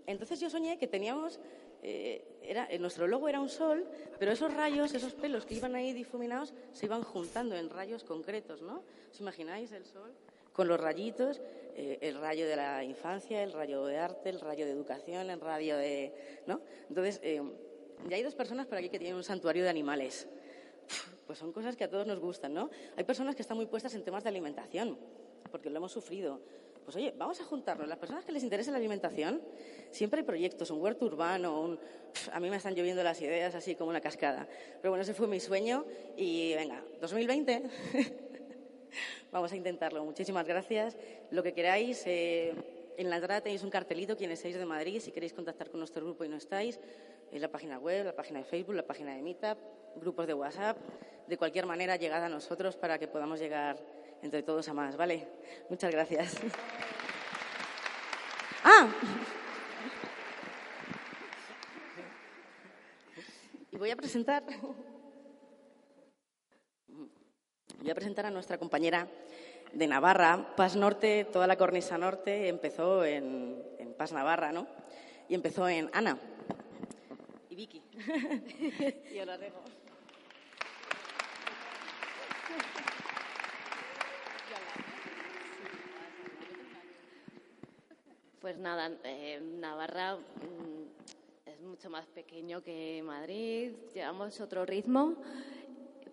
[0.05, 1.39] entonces yo soñé que teníamos,
[1.83, 3.87] eh, era, nuestro logo era un sol,
[4.19, 8.61] pero esos rayos, esos pelos que iban ahí difuminados, se iban juntando en rayos concretos,
[8.61, 8.83] ¿no?
[9.09, 10.11] ¿Os imagináis el sol?
[10.51, 11.41] Con los rayitos,
[11.77, 15.41] eh, el rayo de la infancia, el rayo de arte, el rayo de educación, el
[15.41, 16.13] rayo de...
[16.47, 16.61] ¿no?
[16.87, 17.41] Entonces, eh,
[18.07, 20.27] ya hay dos personas por aquí que tienen un santuario de animales.
[21.27, 22.69] Pues son cosas que a todos nos gustan, ¿no?
[22.95, 24.97] Hay personas que están muy puestas en temas de alimentación,
[25.51, 26.39] porque lo hemos sufrido.
[26.85, 27.87] Pues oye, vamos a juntarnos.
[27.87, 29.41] Las personas que les interesa la alimentación,
[29.91, 31.79] siempre hay proyectos, un huerto urbano, un...
[32.31, 34.47] a mí me están lloviendo las ideas así como una cascada.
[34.81, 35.83] Pero bueno, ese fue mi sueño
[36.15, 37.63] y venga, 2020.
[39.31, 40.03] vamos a intentarlo.
[40.03, 40.97] Muchísimas gracias.
[41.31, 42.53] Lo que queráis, eh,
[42.97, 46.03] en la entrada tenéis un cartelito, quienes seáis de Madrid, si queréis contactar con nuestro
[46.03, 46.79] grupo y no estáis,
[47.31, 49.57] en la página web, la página de Facebook, la página de Meetup,
[49.97, 50.77] grupos de WhatsApp,
[51.27, 53.77] de cualquier manera llegad a nosotros para que podamos llegar
[54.21, 55.27] entre todos a más, ¿vale?
[55.69, 56.37] Muchas gracias.
[58.63, 58.87] ¡Ah!
[63.71, 64.43] Y voy a presentar.
[67.85, 69.07] Voy a presentar a nuestra compañera
[69.71, 70.55] de Navarra.
[70.57, 74.65] Paz Norte, toda la cornisa norte empezó en, en Paz Navarra, ¿no?
[75.29, 76.17] Y empezó en Ana
[77.47, 77.83] y Vicky.
[79.13, 79.61] y ahora dejo.
[88.41, 95.17] Pues nada, eh, Navarra mm, es mucho más pequeño que Madrid, llevamos otro ritmo,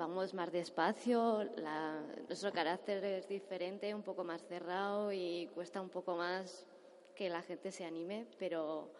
[0.02, 5.90] vamos más despacio, la- nuestro carácter es diferente, un poco más cerrado y cuesta un
[5.90, 6.66] poco más
[7.14, 8.90] que la gente se anime, pero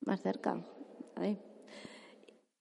[0.00, 0.60] más cerca.
[1.14, 1.38] ahí.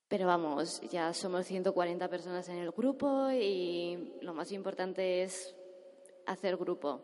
[0.08, 5.56] Pero vamos, ya somos 140 personas en el grupo y lo más importante es
[6.28, 7.04] hacer grupo.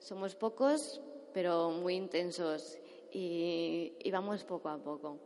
[0.00, 1.00] Somos pocos,
[1.32, 2.78] pero muy intensos
[3.10, 5.18] y, y vamos poco a poco.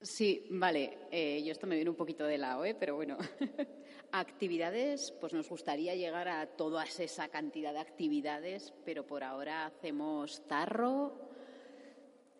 [0.00, 0.98] Sí, vale.
[1.10, 2.74] eh, yo esto me viene un poquito de lado, ¿eh?
[2.74, 3.18] pero bueno.
[4.12, 10.46] actividades, pues nos gustaría llegar a toda esa cantidad de actividades, pero por ahora hacemos
[10.48, 11.14] tarro,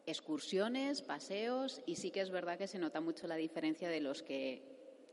[0.06, 4.22] excursiones, paseos y sí que es verdad que se nota mucho la diferencia de los
[4.22, 4.62] que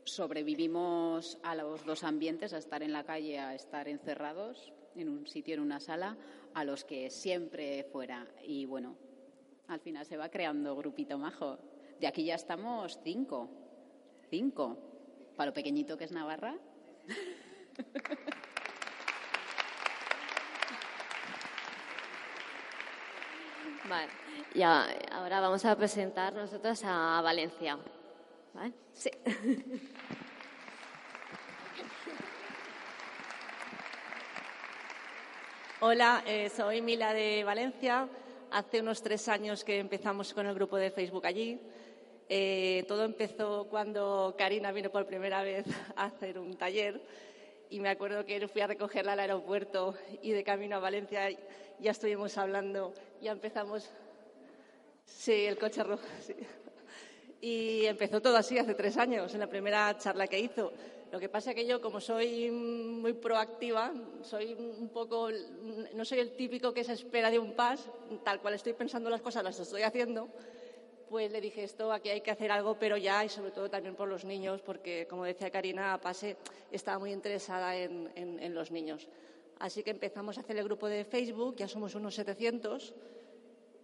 [0.04, 5.26] sobrevivimos a los dos ambientes, a estar en la calle, a estar encerrados en un
[5.26, 6.16] sitio, en una sala,
[6.54, 8.26] a los que siempre fuera.
[8.42, 8.96] Y bueno,
[9.68, 11.58] al final se va creando grupito majo.
[12.00, 13.50] De aquí ya estamos cinco.
[14.30, 14.78] Cinco.
[15.36, 16.54] Para lo pequeñito que es Navarra.
[23.88, 24.08] Vale,
[24.54, 27.78] ya, ahora vamos a presentar nosotros a Valencia.
[28.52, 28.74] ¿Vale?
[28.92, 29.10] Sí.
[35.80, 38.08] Hola, eh, soy Mila de Valencia.
[38.50, 41.60] Hace unos tres años que empezamos con el grupo de Facebook allí.
[42.30, 45.64] Eh, todo empezó cuando Karina vino por primera vez
[45.96, 47.00] a hacer un taller
[47.70, 51.30] y me acuerdo que fui a recogerla al aeropuerto y de camino a Valencia
[51.80, 53.88] ya estuvimos hablando, ya empezamos.
[55.06, 56.04] Sí, el coche rojo.
[56.20, 56.34] sí.
[57.40, 60.72] Y empezó todo así hace tres años, en la primera charla que hizo.
[61.12, 65.30] Lo que pasa es que yo, como soy muy proactiva, soy un poco,
[65.94, 67.88] no soy el típico que se espera de un pas,
[68.24, 70.28] tal cual estoy pensando las cosas, las estoy haciendo,
[71.08, 73.94] pues le dije esto, aquí hay que hacer algo, pero ya, y sobre todo también
[73.94, 76.36] por los niños, porque como decía Karina, Pase
[76.70, 79.08] estaba muy interesada en, en- los niños.
[79.58, 82.94] Así que empezamos a hacer el grupo de Facebook, ya somos unos 700,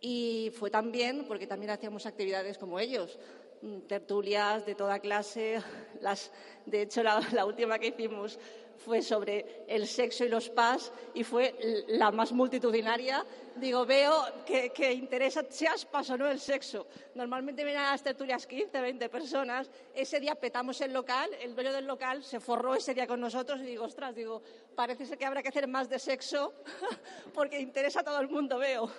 [0.01, 3.19] y fue también porque también hacíamos actividades como ellos,
[3.63, 5.61] mm, tertulias de toda clase.
[6.01, 6.31] Las,
[6.67, 8.39] de hecho, la última que hicimos
[8.79, 13.25] fue sobre el sexo y los PAS y fue la más multitudinaria.
[13.57, 16.87] Digo, veo que, que interesa, seas PAS o no el sexo.
[17.15, 19.71] Normalmente vienen a las tertulias 15, 20 personas.
[19.95, 23.61] Ese día petamos el local, el dueño del local se forró ese día con nosotros
[23.61, 24.43] y digo, ostras, digo,
[24.75, 26.53] parece ser que habrá que hacer más de sexo
[27.35, 28.91] porque interesa a todo el mundo, veo.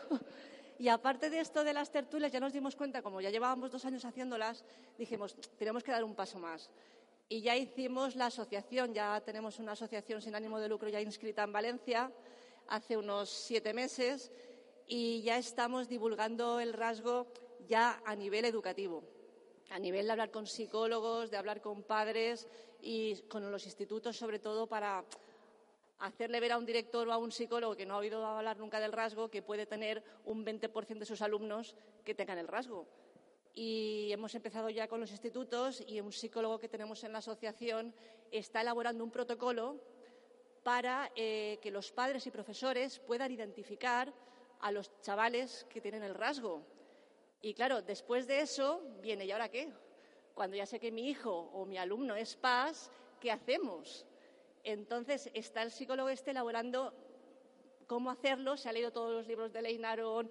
[0.78, 3.86] Y aparte de esto de las tertulias, ya nos dimos cuenta, como ya llevábamos dos
[3.86, 4.66] años haciéndolas,
[4.98, 6.70] dijimos, tenemos que dar un paso más.
[7.28, 11.44] Y ya hicimos la asociación, ya tenemos una asociación sin ánimo de lucro ya inscrita
[11.44, 12.12] en Valencia
[12.68, 14.32] hace unos siete meses
[14.88, 17.26] y ya estamos divulgando el rasgo
[17.68, 19.04] ya a nivel educativo,
[19.72, 22.48] a nivel de hablar con psicólogos, de hablar con padres
[22.80, 25.04] y con los institutos sobre todo para
[25.98, 28.80] hacerle ver a un director o a un psicólogo que no ha oído hablar nunca
[28.80, 32.88] del rasgo que puede tener un 20% de sus alumnos que tengan el rasgo.
[33.56, 37.96] Y hemos empezado ya con los institutos y un psicólogo que tenemos en la asociación
[38.30, 39.80] está elaborando un protocolo
[40.62, 44.14] para eh, que los padres y profesores puedan identificar
[44.60, 46.64] a los chavales que tienen el rasgo.
[47.42, 49.72] Y claro, después de eso viene, ¿y ahora qué?
[50.34, 52.92] Cuando ya sé que mi hijo o mi alumno es PAS,
[53.22, 54.06] ¿qué hacemos?
[54.64, 56.94] Entonces está el psicólogo este elaborando
[57.88, 58.58] cómo hacerlo.
[58.58, 60.30] Se ha leído todos los libros de Leinaron,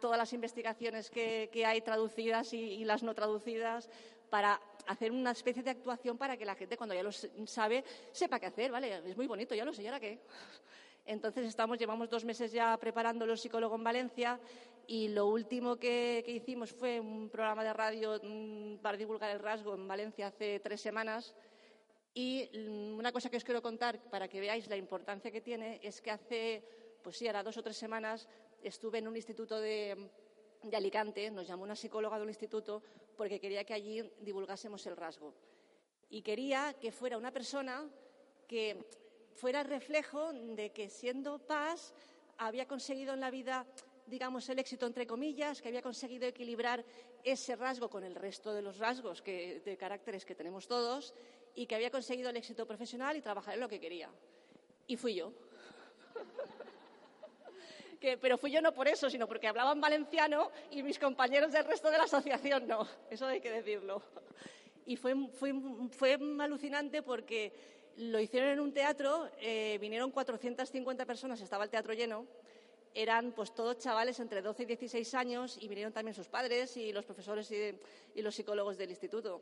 [0.00, 3.88] todas las investigaciones que, hay traducidas y, las no traducidas,
[4.30, 8.40] para hacer una especie de actuación para que la gente, cuando ya lo sabe, sepa
[8.40, 9.02] qué hacer, ¿vale?
[9.04, 10.20] Es muy bonito, ya lo sé, ¿y ahora qué?
[11.04, 14.40] Entonces estamos, llevamos dos meses ya preparando los psicólogos en Valencia
[14.86, 19.74] y lo último que, hicimos fue un programa de radio mm, para divulgar el rasgo
[19.74, 21.34] en Valencia hace tres semanas.
[22.14, 25.80] Y mm, una cosa que os quiero contar para que veáis la importancia que tiene
[25.82, 26.62] es que hace,
[27.02, 28.28] pues sí, ahora dos o tres semanas
[28.62, 30.10] estuve en un instituto de,
[30.72, 32.82] Alicante, nos llamó una psicóloga de un instituto
[33.16, 35.34] porque quería que allí divulgásemos el rasgo.
[36.08, 37.84] Y quería que fuera una persona
[38.46, 38.86] que
[39.34, 41.94] fuera reflejo de que siendo paz
[42.38, 43.66] había conseguido en la vida,
[44.06, 46.84] digamos, el éxito entre comillas, que había conseguido equilibrar
[47.24, 51.12] ese rasgo con el resto de los rasgos de caracteres que tenemos todos
[51.54, 54.10] y que había conseguido el éxito profesional y trabajar en lo que quería.
[54.86, 55.32] Y fui yo.
[58.20, 61.90] Pero fui yo no por eso, sino porque hablaban valenciano y mis compañeros del resto
[61.90, 62.86] de la asociación no.
[63.10, 64.02] Eso hay que decirlo.
[64.86, 65.14] Y fue,
[65.90, 67.52] fue, alucinante porque
[67.96, 72.26] lo hicieron en un teatro, eh, vinieron 450 personas, estaba el teatro lleno,
[72.94, 76.92] eran pues todos chavales entre 12 y 16 años y vinieron también sus padres y
[76.92, 79.40] los profesores y los psicólogos del instituto.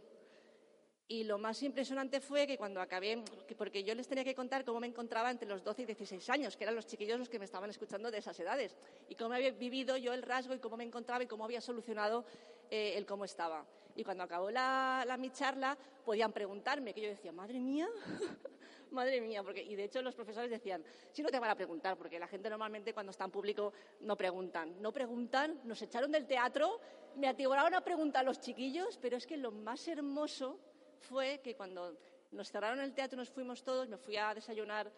[1.10, 3.20] Y lo más impresionante fue que cuando acabé,
[3.58, 6.56] porque yo les tenía que contar cómo me encontraba entre los 12 y 16 años,
[6.56, 8.76] que eran los chiquillos los que me estaban escuchando de esas edades,
[9.08, 12.24] y cómo había vivido yo el rasgo y cómo me encontraba y cómo había solucionado
[12.70, 13.66] eh, el cómo estaba.
[13.96, 17.88] Y cuando acabó la, mi charla, podían preguntarme, que yo decía, madre mía,
[18.92, 21.96] madre mía, porque, y de hecho los profesores decían, si no te van a preguntar,
[21.96, 26.28] porque la gente normalmente cuando está en público no preguntan, no preguntan, nos echaron del
[26.28, 26.78] teatro,
[27.16, 30.60] me atiborraron a preguntar a los chiquillos, pero es que lo más hermoso
[31.00, 31.96] fue que cuando
[32.30, 34.90] nos cerraron el teatro, nos fuimos todos, me fui a desayunar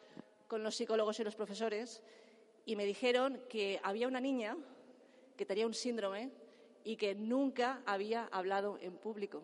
[0.47, 2.03] con los psicólogos y los profesores
[2.67, 4.57] y me dijeron que había una niña
[5.37, 6.31] que tenía un síndrome
[6.85, 9.43] y que nunca había hablado en público.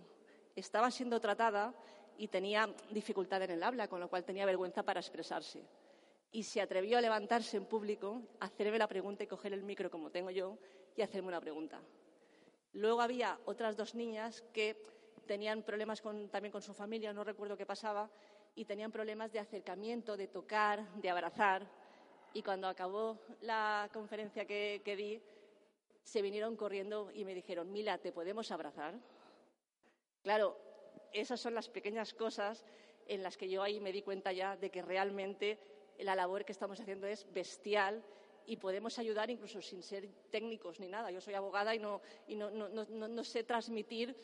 [0.55, 1.73] Estaba siendo tratada
[2.19, 5.63] y tenía dificultad en el habla, con lo cual tenía vergüenza para expresarse.
[6.31, 10.11] Y se atrevió a levantarse en público, hacerme la pregunta y coger el micro como
[10.11, 10.59] tengo yo
[10.97, 11.81] y hacerme una pregunta.
[12.73, 14.77] Luego había otras dos niñas que
[15.29, 18.11] tenían problemas también con su familia, no recuerdo qué pasaba,
[18.57, 21.65] y tenían problemas de acercamiento, de tocar, de abrazar.
[22.33, 25.23] Y cuando acabó la conferencia que, di,
[26.03, 28.95] se vinieron corriendo y me dijeron, Mila, ¿te podemos abrazar?
[30.23, 30.57] Claro,
[31.13, 32.65] esas son las pequeñas cosas
[33.07, 35.59] en las que yo ahí me di cuenta ya de que realmente
[35.99, 38.03] la labor que estamos haciendo es bestial
[38.47, 41.11] y podemos ayudar incluso sin ser técnicos ni nada.
[41.11, 44.17] Yo soy abogada y no, y no, no, no, sé transmitir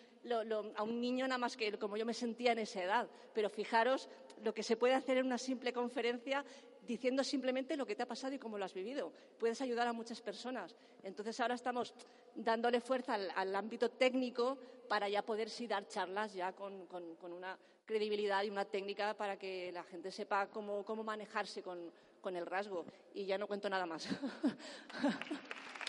[0.77, 3.09] a un niño nada más que como yo me sentía en esa edad.
[3.33, 4.09] Pero fijaros
[4.43, 6.45] lo que se puede hacer en una simple conferencia
[6.87, 9.13] diciendo simplemente lo que te ha pasado y cómo lo has vivido.
[9.39, 10.75] Puedes ayudar a muchas personas.
[11.03, 11.95] Entonces ahora estamos
[12.35, 14.59] dándole fuerza al, ámbito técnico
[14.89, 19.15] para ya poder sí dar charlas ya con, con, con, una credibilidad y una técnica
[19.15, 22.85] para que la gente sepa cómo, cómo manejarse con, con el rasgo.
[23.15, 24.09] Y ya no cuento nada más.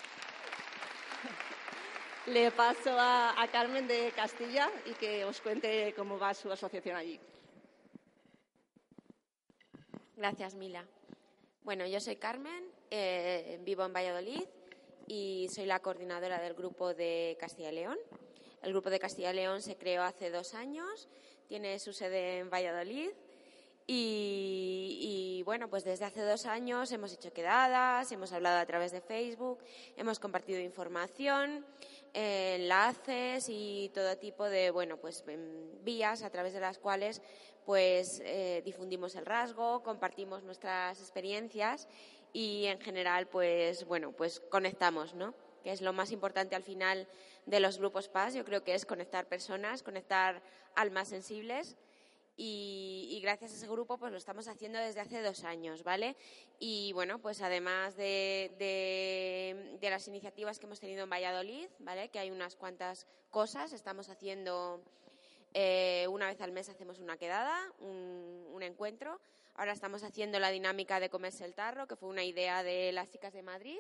[2.28, 7.20] Le paso a, Carmen de Castilla y que os cuente cómo va su asociación allí.
[10.18, 10.84] Gracias, Mila.
[11.62, 14.44] Bueno, yo soy Carmen, eh, vivo en Valladolid
[15.06, 17.98] y soy la coordinadora del grupo de Castilla y León.
[18.64, 21.08] El grupo de Castilla y León se creó hace dos años,
[21.48, 23.12] tiene su sede en Valladolid
[23.88, 29.00] y, bueno, pues desde hace dos años hemos hecho quedadas, hemos hablado a través de
[29.00, 29.60] Facebook,
[29.96, 31.64] hemos compartido información,
[32.16, 37.22] enlaces y todo tipo de, bueno, pues em, vías a través de las cuales
[37.66, 41.88] pues eh, difundimos el rasgo, compartimos nuestras experiencias
[42.32, 45.34] y en general pues bueno, pues conectamos, ¿no?
[45.64, 47.08] Que es lo más importante al final
[47.46, 50.42] de los grupos PAS, yo creo que es conectar personas, conectar
[50.76, 51.76] almas sensibles
[52.38, 56.16] y, gracias a ese grupo pues lo estamos haciendo desde hace dos años, ¿vale?
[56.60, 62.10] Y bueno, pues además de, las iniciativas que hemos tenido en Valladolid, ¿vale?
[62.10, 64.82] Que hay unas cuantas cosas, estamos haciendo
[65.54, 69.20] eh, una vez al mes hacemos una quedada, un, un, encuentro.
[69.56, 73.10] Ahora estamos haciendo la dinámica de comerse el tarro, que fue una idea de las
[73.10, 73.80] chicas de Madrid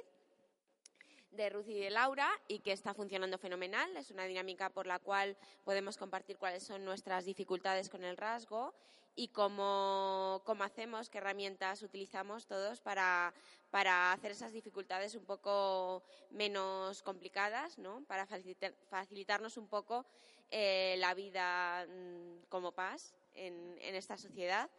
[1.36, 3.95] de Ruth y de Laura y que está funcionando fenomenal.
[3.97, 8.73] Es una dinámica por la cual podemos compartir cuáles son nuestras dificultades con el rasgo
[9.15, 13.33] y cómo, cómo hacemos, qué herramientas utilizamos todos para,
[13.71, 18.03] para hacer esas dificultades un poco menos complicadas, ¿no?
[18.07, 20.05] para facilitarnos un poco
[20.51, 24.69] eh, la vida mm, como paz en, en esta sociedad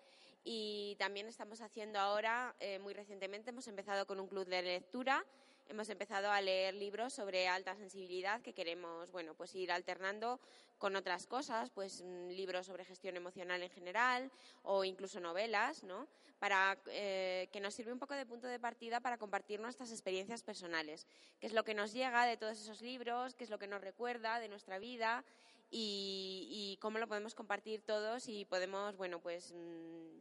[0.48, 5.26] y también estamos haciendo ahora, eh, muy recientemente, hemos empezado con un club de lectura,
[5.68, 10.40] hemos empezado a leer libros sobre alta sensibilidad que queremos, bueno, pues ir alternando
[10.78, 14.30] con otras cosas, pues mm, libros sobre gestión emocional en general
[14.62, 16.06] o incluso novelas, ¿no?
[16.38, 20.42] Para eh, que nos sirve un poco de punto de partida para compartir nuestras experiencias
[20.42, 21.06] personales,
[21.40, 23.80] qué es lo que nos llega de todos esos libros, qué es lo que nos
[23.80, 25.24] recuerda de nuestra vida
[25.70, 30.20] y, cómo lo podemos compartir todos y podemos, bueno, pues mm,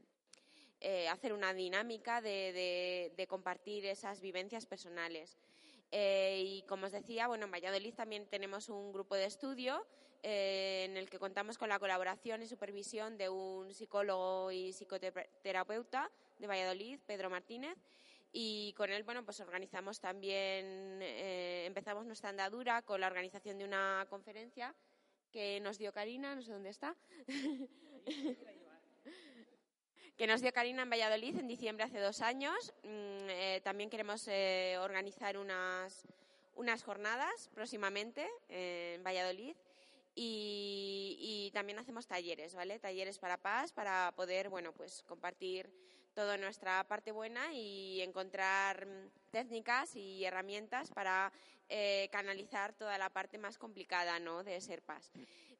[0.87, 5.35] eh, hacer una dinámica de, compartir esas vivencias personales.
[5.89, 9.83] Eh, y como os decía, bueno, en Valladolid también tenemos un grupo de estudio
[10.21, 16.11] eh, en el que contamos con la colaboración y supervisión de un psicólogo y psicoterapeuta
[16.37, 17.79] de Valladolid, Pedro Martínez,
[18.31, 24.05] y con él, bueno, pues organizamos también, empezamos nuestra andadura con la organización de una
[24.07, 24.75] conferencia
[25.31, 26.95] que nos dio Karina, no sé dónde está.
[30.17, 32.73] Que nos dio Karina en Valladolid en diciembre hace dos años.
[32.83, 36.05] Mm, eh, también queremos eh, organizar unas,
[36.55, 39.55] unas jornadas próximamente en Valladolid.
[40.17, 42.79] Y, también hacemos talleres, ¿vale?
[42.79, 45.69] Talleres para paz, para poder, bueno, pues compartir
[46.13, 48.87] toda nuestra parte buena y encontrar
[49.31, 51.31] técnicas y herramientas para
[51.67, 54.43] eh, canalizar toda la parte más complicada ¿no?
[54.43, 55.11] de ser paz.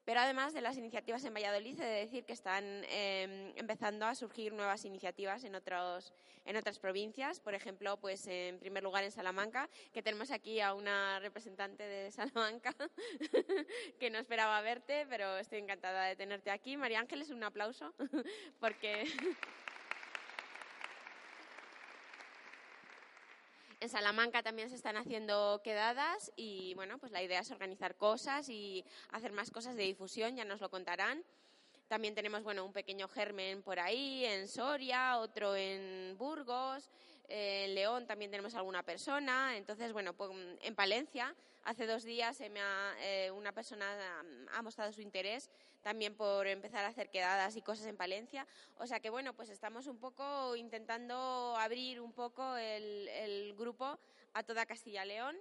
[0.06, 4.14] Pero además de las iniciativas en Valladolid, he de decir que están em, empezando a
[4.14, 7.40] surgir nuevas iniciativas en, otras provincias.
[7.40, 12.10] Por ejemplo, pues en primer lugar en Salamanca, que tenemos aquí a una representante de
[12.12, 12.72] Salamanca
[13.98, 16.76] que no esperaba verte, pero estoy encantada de tenerte aquí.
[16.76, 17.92] María Ángeles, un aplauso,
[18.60, 19.06] porque...
[23.78, 28.48] En Salamanca también se están haciendo quedadas y bueno, pues la idea es organizar cosas
[28.48, 31.22] y hacer más cosas de difusión, ya nos lo contarán.
[31.86, 36.90] También tenemos bueno, un pequeño germen por ahí, en Soria, otro en Burgos,
[37.28, 39.56] en León también tenemos alguna persona.
[39.58, 40.30] Entonces, bueno, pues,
[40.62, 43.86] en Palencia, hace dos días eh, una persona
[44.54, 45.50] ha mostrado su interés
[45.86, 48.44] también por empezar a hacer quedadas y cosas en Palencia.
[48.76, 53.96] O sea que, bueno, pues estamos un poco intentando abrir un poco el, grupo
[54.34, 55.36] a toda Castilla-León.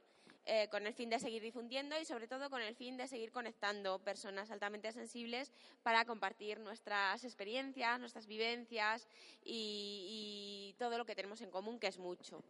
[0.46, 3.32] Eh, con el fin de seguir difundiendo y sobre todo con el fin de seguir
[3.32, 9.08] conectando personas altamente sensibles para compartir nuestras experiencias, nuestras vivencias
[9.44, 12.44] y, todo lo que tenemos en común, que es mucho.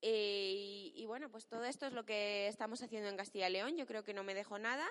[0.00, 3.76] Eh, y, bueno, pues todo esto es lo que estamos haciendo en Castilla y León.
[3.76, 4.88] Yo creo que no me dejo nada.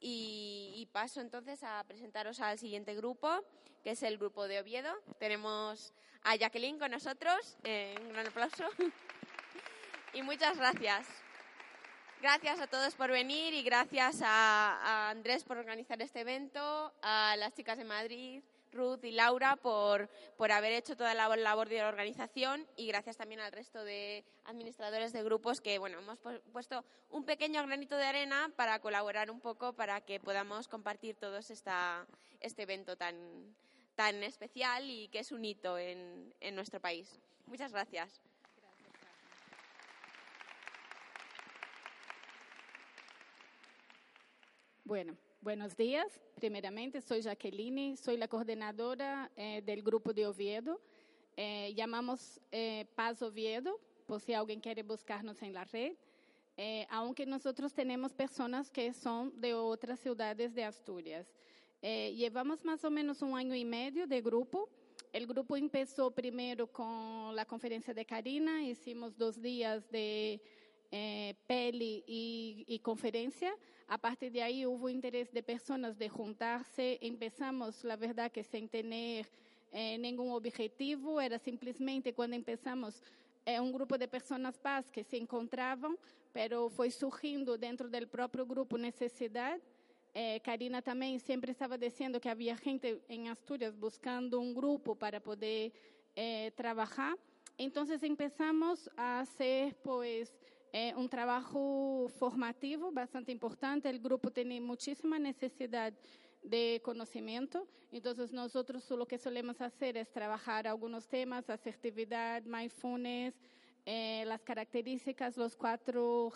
[0.00, 3.42] Y, paso entonces a presentaros al siguiente grupo,
[3.82, 4.92] que es el grupo de Oviedo.
[5.18, 5.92] Tenemos
[6.22, 7.56] a Jacqueline con nosotros.
[7.64, 8.64] Eh, un gran aplauso.
[10.14, 11.06] y muchas gracias.
[12.24, 17.52] Gracias a todos por venir y gracias a, Andrés por organizar este evento, a las
[17.52, 18.42] chicas de Madrid,
[18.74, 23.40] Ruth y Laura por, por haber hecho toda la labor de organización y gracias también
[23.40, 26.18] al resto de administradores de grupos que bueno hemos
[26.52, 31.50] puesto un pequeño granito de arena para colaborar un poco para que podamos compartir todos
[31.50, 32.06] esta,
[32.40, 33.54] este evento tan,
[33.94, 37.20] tan especial y que es un hito en, en nuestro país.
[37.46, 38.20] Muchas gracias.
[44.84, 46.06] Bueno, buenos días.
[46.36, 50.80] Primeramente, soy Jacqueline, soy la coordinadora eh, del grupo de Oviedo.
[51.36, 55.92] Eh, llamamos eh, Paz Oviedo, por si alguien quiere buscarnos en la red.
[56.88, 61.26] aunque nosotros tenemos personas que son de otras ciudades de Asturias.
[61.82, 64.70] llevamos más o menos un año y medio de grupo.
[65.12, 70.40] El grupo empezó primero con la conferencia de Karina, hicimos dos días de
[70.96, 73.52] eh, pele y, y, conferencia.
[73.88, 76.98] A partir de ahí hubo interés de personas de juntarse.
[77.02, 79.26] Empezamos, la verdad, que sin tener
[79.72, 83.02] eh, ningún objetivo, era simplesmente cuando empezamos
[83.44, 85.98] é um grupo de pessoas paz que se encontravam,
[86.32, 89.60] pero foi surgindo dentro do próprio grupo necessidade.
[90.14, 95.20] Eh, Karina também sempre estava dizendo que havia gente em Astúrias buscando um grupo para
[95.20, 95.72] poder
[96.14, 97.16] eh, trabalhar.
[97.58, 100.32] Então, começamos a ser, pues,
[100.76, 103.86] é um trabalho formativo bastante importante.
[103.86, 105.96] O grupo tem muitíssima necessidade
[106.42, 107.64] de conhecimento.
[107.92, 113.34] Então, nós o que solemos fazer é trabalhar alguns temas, assertividade, mindfulness,
[113.86, 116.32] Eh, las características, los cuatro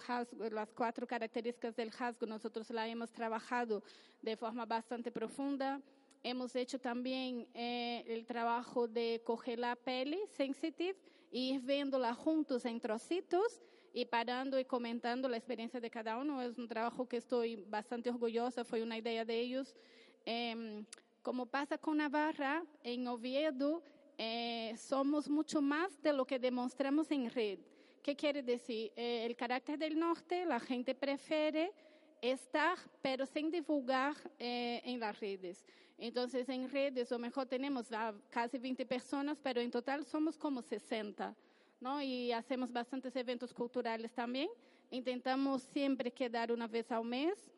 [0.51, 3.83] las cuatro características del rasgo, nosotros la hemos trabajado
[4.21, 5.81] de forma bastante profunda.
[6.23, 10.99] Hemos hecho también eh, el trabajo de coger la peli sensitive
[11.33, 13.63] e ir viéndola juntos en trocitos
[13.93, 16.41] y parando y comentando la experiencia de cada uno.
[16.43, 19.75] Es un trabajo que estoy bastante orgullosa, fue una idea de ellos.
[20.25, 20.85] Eh,
[21.23, 23.83] como pasa con Navarra, en Oviedo,
[24.17, 27.59] eh, somos mucho más de lo que demostramos en red.
[28.03, 28.91] ¿Qué quiere decir?
[28.97, 31.71] Eh, el carácter del norte, la gente prefiere
[32.23, 35.65] estar, pero sin divulgar eh, en las redes.
[35.99, 37.89] Entonces, en redes, o mejor tenemos
[38.31, 41.37] casi 20 personas, pero en total somos como 60.
[41.81, 42.03] ¿No?
[42.03, 44.49] Y hacemos bastantes eventos culturales también.
[44.91, 47.51] Intentamos siempre quedar una vez al mes.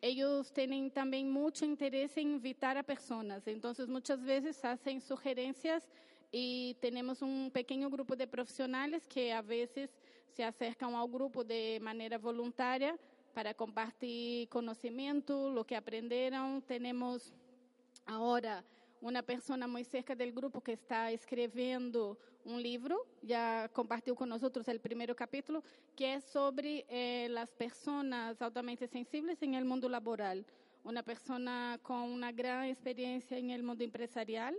[0.00, 5.88] Ellos tienen también mucho interés en invitar a personas, entonces muchas veces hacen sugerencias
[6.30, 9.88] y tenemos un pequeño grupo de profesionales que a veces
[10.34, 12.98] se acercan al grupo de manera voluntaria
[13.32, 16.60] para compartir conocimiento, lo que aprendieron.
[16.62, 17.32] Tenemos
[18.04, 18.64] ahora
[19.00, 24.68] una persona muy cerca del grupo que está escribiendo un libro, ya compartió con nosotros
[24.68, 25.62] el primer capítulo,
[25.96, 30.44] que es sobre eh, las personas altamente sensibles en el mundo laboral.
[30.82, 34.54] Una persona con una gran experiencia en el mundo empresarial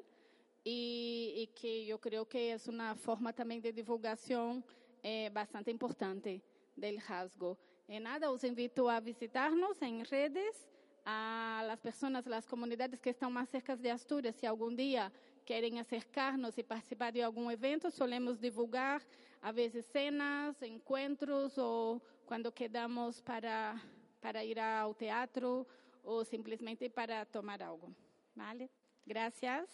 [0.64, 4.66] y, y que yo creo que es una forma también de divulgación
[5.04, 6.42] eh, bastante importante
[6.76, 7.60] del rasgo.
[7.88, 10.68] En nada, os invito a visitarnos en redes
[11.06, 15.12] a las personas, las comunidades que están más cerca de Asturias, si algún día
[15.46, 19.02] quieren acercarnos y participar de algún evento, solemos divulgar
[19.42, 23.82] a veces cenas, encuentros o cuando quedamos para,
[24.20, 25.68] para ir al teatro
[26.04, 27.90] o simplemente para tomar algo.
[28.34, 28.70] ¿Vale?
[29.06, 29.70] Gracias.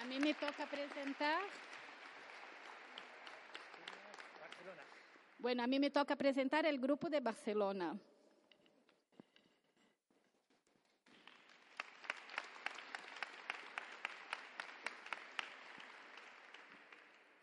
[0.00, 1.42] A mí me toca presentar.
[5.38, 7.98] Bueno, a mí me toca presentar el grupo de Barcelona.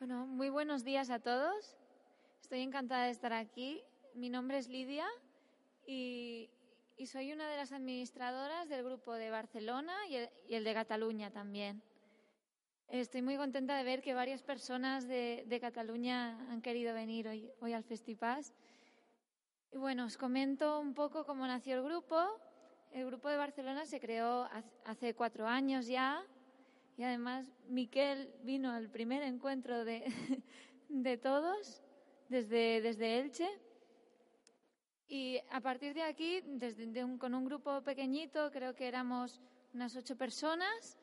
[0.07, 1.75] Muy buenos días a todos.
[2.41, 3.83] Estoy encantada de estar aquí.
[4.13, 5.05] Mi nombre es Lidia
[5.85, 6.49] y,
[7.05, 11.83] soy una de las administradoras del grupo de Barcelona y el, de Cataluña también.
[12.87, 17.27] Estoy muy contenta de ver que varias personas de, Cataluña han querido venir
[17.59, 18.53] hoy al Festipas.
[19.73, 22.17] Y bueno, os comento un poco cómo nació el grupo.
[22.93, 24.47] El grupo de Barcelona se creó
[24.85, 26.23] hace cuatro años ya
[26.97, 30.03] y además Miquel vino al primer encuentro de,
[30.89, 31.83] de todos
[32.27, 33.47] desde, desde Elche.
[35.07, 39.39] Y a partir de aquí, desde, con un grupo pequeñito, creo que éramos
[39.73, 40.97] unas ocho personas,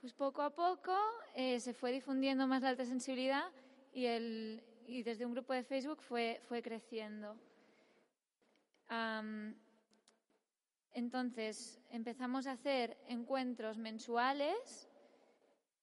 [0.00, 0.94] pues poco a poco
[1.34, 3.44] eh, se fue difundiendo más la alta sensibilidad
[3.94, 7.36] y, el, y desde un grupo de Facebook fue, fue creciendo.
[10.92, 14.88] entonces empezamos a hacer encuentros mensuales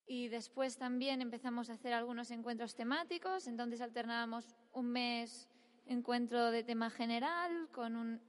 [0.05, 5.49] y después también empezamos a hacer algunos encuentros temáticos, entonces alternábamos un mes
[5.85, 8.21] encuentro de tema general con un,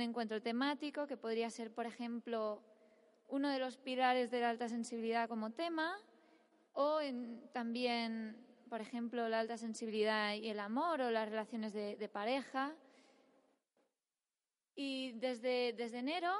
[0.00, 2.62] encuentro temático que podría ser, por ejemplo,
[3.28, 5.96] uno de los pilares de la alta sensibilidad como tema
[6.72, 6.98] o
[7.52, 8.36] también,
[8.68, 12.74] por ejemplo, la alta sensibilidad y el amor o las relaciones de, pareja.
[14.74, 16.32] Y desde enero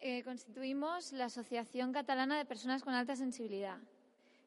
[0.00, 3.78] eh, constituimos la Asociación Catalana de Personas con Alta Sensibilidad.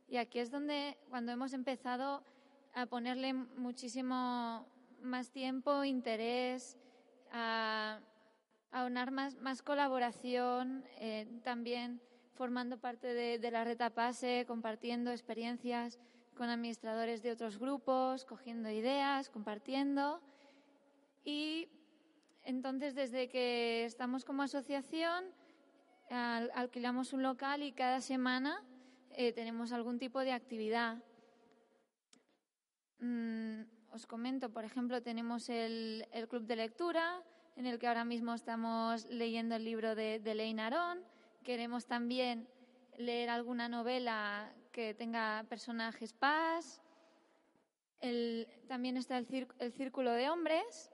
[0.08, 2.24] Y aquí es donde, cuando hemos empezado
[2.74, 4.66] a ponerle muchísimo
[5.02, 6.78] más tiempo, interés,
[7.32, 8.00] a,
[8.72, 12.00] aunar más, colaboración, eh, también
[12.36, 16.00] formando parte de, de la Reta Pase, compartiendo experiencias
[16.38, 20.22] con administradores de otros grupos, cogiendo ideas, compartiendo.
[21.26, 21.68] Y
[22.46, 25.26] entonces, desde que estamos como asociación,
[26.12, 28.64] alquilamos un local y cada semana
[29.12, 30.98] eh, tenemos algún tipo de actividad.
[33.00, 37.24] Mm, os comento, por ejemplo, tenemos el, club de lectura,
[37.56, 41.04] en el que ahora mismo estamos leyendo el libro de, de Lane Aron.
[41.44, 42.48] Queremos también
[42.98, 46.82] leer alguna novela que tenga personajes paz.
[48.68, 50.92] también está el, el, Círculo de Hombres.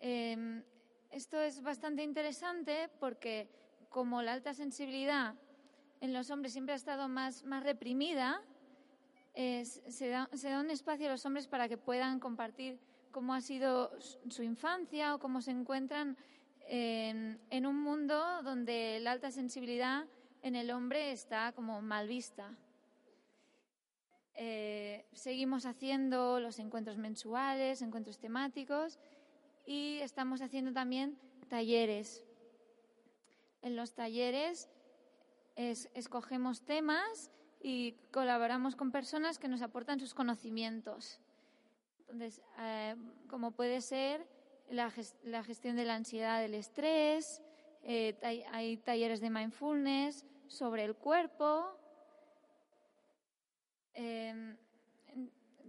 [0.00, 0.62] Em,
[1.10, 3.48] esto es bastante interesante porque
[3.94, 5.36] como la alta sensibilidad
[6.00, 8.42] en los hombres siempre ha estado más, más reprimida,
[9.36, 10.28] se, da,
[10.60, 12.80] un espacio a los hombres para que puedan compartir
[13.12, 16.16] cómo ha sido su infancia o cómo se encuentran
[16.66, 20.06] en, en un mundo donde la alta sensibilidad
[20.42, 22.50] en el hombre está como mal vista.
[24.34, 28.98] Eh, seguimos haciendo los encuentros mensuales, encuentros temáticos
[29.64, 31.16] y estamos haciendo también
[31.48, 32.24] talleres.
[33.64, 34.68] En los talleres
[35.56, 41.18] escogemos temas y colaboramos con personas que nos aportan sus conocimientos.
[41.98, 42.94] Entonces, eh,
[43.28, 44.28] como puede ser
[44.70, 47.42] la, gestión de la ansiedad, del estrés,
[47.82, 48.16] eh,
[48.52, 51.76] hay talleres de mindfulness sobre el cuerpo,
[53.94, 54.56] Em,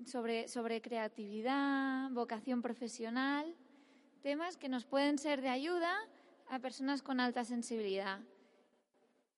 [0.05, 3.55] sobre, sobre creatividad, vocación profesional,
[4.23, 5.95] temas que nos pueden ser de ayuda
[6.49, 8.19] a personas con alta sensibilidad.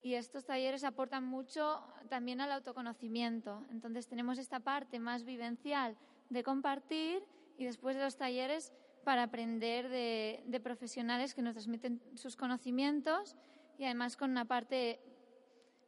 [0.02, 3.66] Y estos talleres aportan mucho también al autoconocimiento.
[3.72, 5.98] Entonces tenemos esta parte más vivencial
[6.30, 7.24] de compartir
[7.58, 8.72] y después de los talleres
[9.04, 13.36] para aprender de, de profesionales que nos transmiten sus conocimientos
[13.78, 15.00] y además con una parte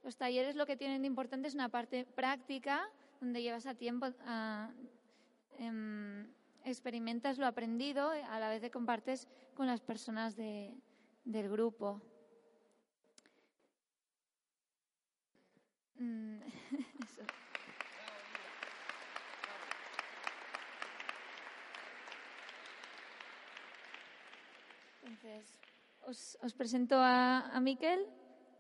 [0.04, 2.90] los talleres lo que tienen de importante es una parte práctica,
[3.20, 4.08] donde llevas a tiempo,
[5.58, 6.28] em,
[6.64, 10.74] experimentas lo aprendido, a la vez que compartes con las personas de,
[11.24, 12.02] del grupo.
[15.96, 16.40] Mm,
[26.42, 28.08] os presento a, a Miquel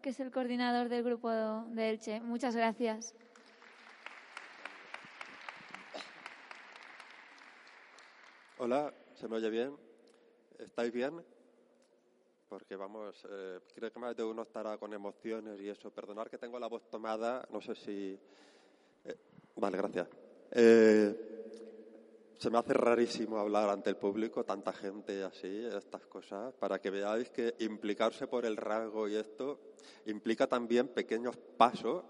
[0.02, 2.22] que es el coordinador del grupo de Elche.
[2.22, 3.14] Muchas gracias.
[8.58, 9.76] Hola, ¿se me oye bien?
[10.58, 11.24] ¿Estáis bien?
[12.50, 15.92] Porque vamos, eh, creo que más de uno estará con emociones y eso.
[15.92, 18.20] Perdonar que tengo la voz tomada, no sé si.
[19.06, 19.16] Eh,
[19.56, 20.08] vale, gracias.
[20.52, 21.30] Eh,
[22.40, 26.90] se me hace rarísimo hablar ante el público, tanta gente así, estas cosas, para que
[26.90, 29.60] veáis que implicarse por el rango y esto
[30.06, 32.04] implica también pequeños pasos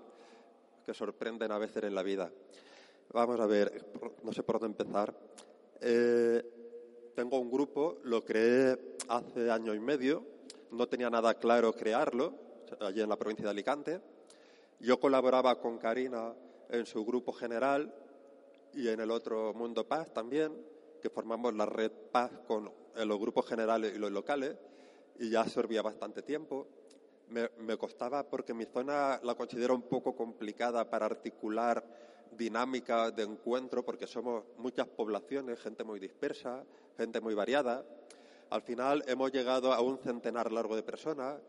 [0.86, 2.32] que sorprenden a veces en la vida.
[3.12, 3.92] Vamos a ver,
[4.24, 5.14] no sé por dónde empezar.
[5.82, 6.59] Eh,
[7.20, 10.24] tengo un grupo, lo creé hace año y medio,
[10.72, 12.34] no tenía nada claro crearlo,
[12.80, 14.00] allí en la provincia de Alicante.
[14.80, 16.34] Yo colaboraba con Karina
[16.70, 17.94] en su grupo general
[18.74, 20.66] y en el otro Mundo Paz también,
[21.02, 24.56] que formamos la red Paz con los grupos generales y los locales,
[25.20, 26.68] y ya absorbía bastante tiempo.
[27.28, 31.84] Me, me, costaba porque mi zona la considero un poco complicada para articular
[32.32, 36.64] dinámica de encuentro, porque somos muchas poblaciones, gente muy dispersa,
[37.00, 37.86] gente muy variada.
[38.50, 41.40] Al final hemos llegado a un centenar largo de personas.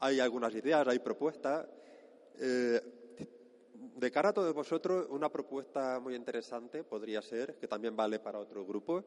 [0.00, 1.66] Hay algunas ideas, hay propuestas.
[2.38, 2.78] Eh,
[3.96, 8.38] de cara a todos vosotros, una propuesta muy interesante podría ser, que también vale para
[8.38, 9.04] otro grupo,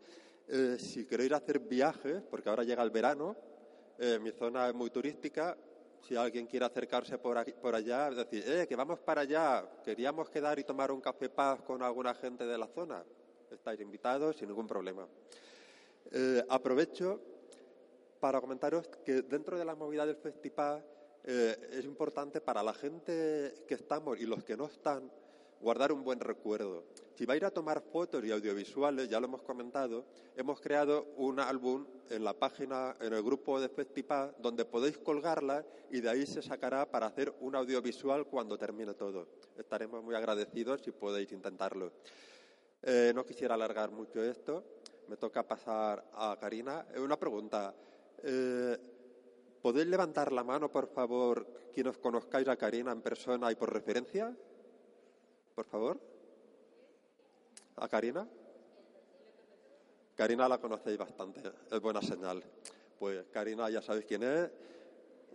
[0.48, 3.36] eh, si queréis hacer viajes, porque ahora llega el verano,
[4.00, 5.56] eh, mi zona es muy turística,
[6.02, 10.58] si alguien quiere acercarse por, aquí, por allá, decir, que vamos para allá, queríamos quedar
[10.58, 13.06] y tomar un café paz con alguna gente de la zona,
[13.52, 15.08] estáis invitados sin ningún problema.
[16.12, 17.22] Eh, aprovecho
[18.20, 20.84] para comentaros que dentro de la movida del Festipaz
[21.24, 25.10] eh, es importante para la gente que estamos y los que no están
[25.62, 26.84] guardar un buen recuerdo.
[27.16, 30.06] Si va a ir a tomar fotos y audiovisuales, ya lo hemos comentado,
[30.36, 35.64] hemos creado un álbum en la página, en el grupo de Festipa, donde podéis colgarla
[35.92, 39.28] y de ahí se sacará para hacer un audiovisual cuando termine todo.
[39.58, 41.92] Estaremos muy agradecidos si podéis intentarlo.
[42.82, 44.64] Eh, no quisiera alargar mucho esto.
[45.12, 46.86] Me toca pasar a Karina.
[46.96, 47.76] Una pregunta.
[48.24, 48.78] Eh,
[49.62, 54.34] ¿Podéis levantar la mano, por favor, quienes conozcáis a Karina en persona y por referencia?
[55.54, 56.00] Por favor.
[57.76, 58.26] ¿A Karina?
[60.16, 62.42] Karina la conocéis bastante, es buena señal.
[62.98, 64.50] Pues Karina ya sabéis quién es.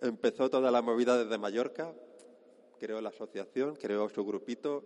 [0.01, 1.93] Empezó toda la movida desde Mallorca,
[2.81, 4.85] creó la asociación, creó su grupito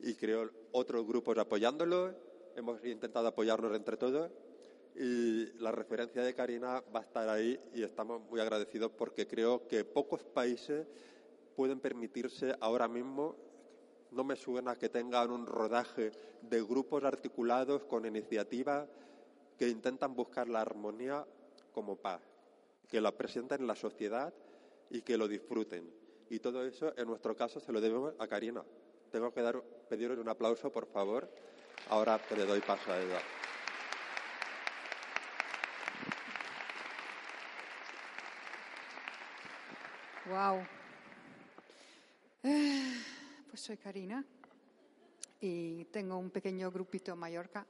[0.00, 2.33] y creó otros grupos apoyándolo.
[2.56, 4.30] Hemos intentado apoyarnos entre todos
[4.94, 9.66] y la referencia de Karina va a estar ahí y estamos muy agradecidos porque creo
[9.66, 10.86] que pocos países
[11.56, 13.36] pueden permitirse ahora mismo,
[14.12, 18.88] no me suena que tengan un rodaje de grupos articulados con iniciativas
[19.58, 21.26] que intentan buscar la armonía
[21.72, 22.22] como paz,
[22.88, 24.32] que la presenten en la sociedad
[24.90, 25.92] y que lo disfruten.
[26.30, 28.62] Y todo eso, en nuestro caso, se lo debemos a Karina.
[29.10, 31.28] Tengo que dar, pedirle un aplauso, por favor.
[31.90, 33.20] Ahora que le doy paso a ella.
[40.26, 40.66] Wow.
[42.42, 42.94] Eh,
[43.50, 44.24] pues soy Karina
[45.40, 47.66] y tengo un pequeño grupito en Mallorca.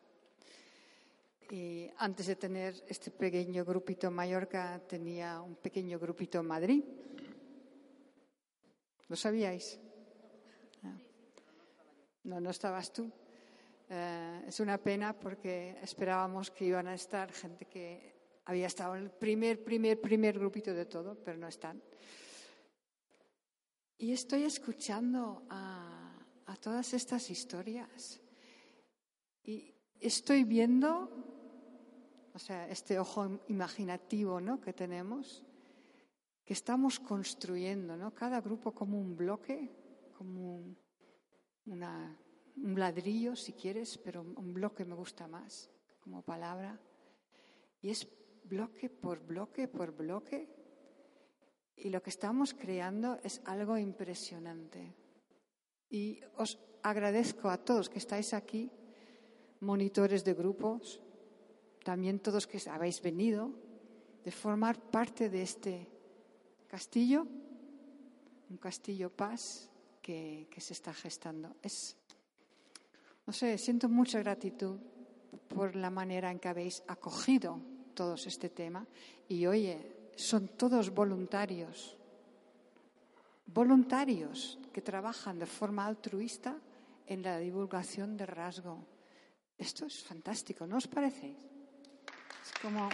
[1.51, 6.85] Y antes de tener este pequeño grupito en Mallorca, tenía un pequeño grupito en Madrid.
[9.09, 9.79] ¿Lo sabíais?
[10.85, 10.97] Ah.
[12.25, 13.11] No, no estabas tú.
[13.89, 18.15] Eh, es una pena porque esperábamos que iban a estar gente que
[18.47, 21.83] había estado en el primer, primer, primer grupito de todo, pero no están.
[23.99, 26.15] Y estoy escuchando a,
[26.47, 28.21] a todas estas historias
[29.43, 31.11] y estoy viendo,
[32.33, 34.61] o sea, este ojo imaginativo ¿no?
[34.61, 35.45] que tenemos,
[36.45, 38.13] que estamos construyendo, ¿no?
[38.15, 39.71] Cada grupo como un bloque,
[40.17, 40.79] como un,
[41.67, 42.19] una,
[42.57, 46.79] un ladrillo, si quieres, pero un bloque me gusta más como palabra.
[47.81, 48.07] Y es
[48.45, 50.49] bloque por bloque por bloque.
[51.77, 54.95] Y lo que estamos creando es algo impresionante.
[55.91, 58.71] Y os agradezco a todos que estáis aquí,
[59.61, 61.01] monitores de grupos,
[61.83, 63.51] también todos que habéis venido,
[64.25, 65.89] de formar parte de este
[66.67, 67.27] castillo,
[68.51, 71.57] un castillo paz que, se está gestando.
[71.63, 71.97] Es,
[73.27, 74.79] no sé, siento mucha gratitud
[75.49, 77.61] por la manera en que habéis acogido
[77.95, 78.87] todos este tema
[79.29, 81.97] y oye, son todos voluntarios,
[83.47, 86.57] voluntarios que trabajan de forma altruista
[87.07, 88.85] en la divulgación de rasgo.
[89.57, 91.31] Esto es fantástico, ¿no os parece?
[91.31, 92.89] Es como...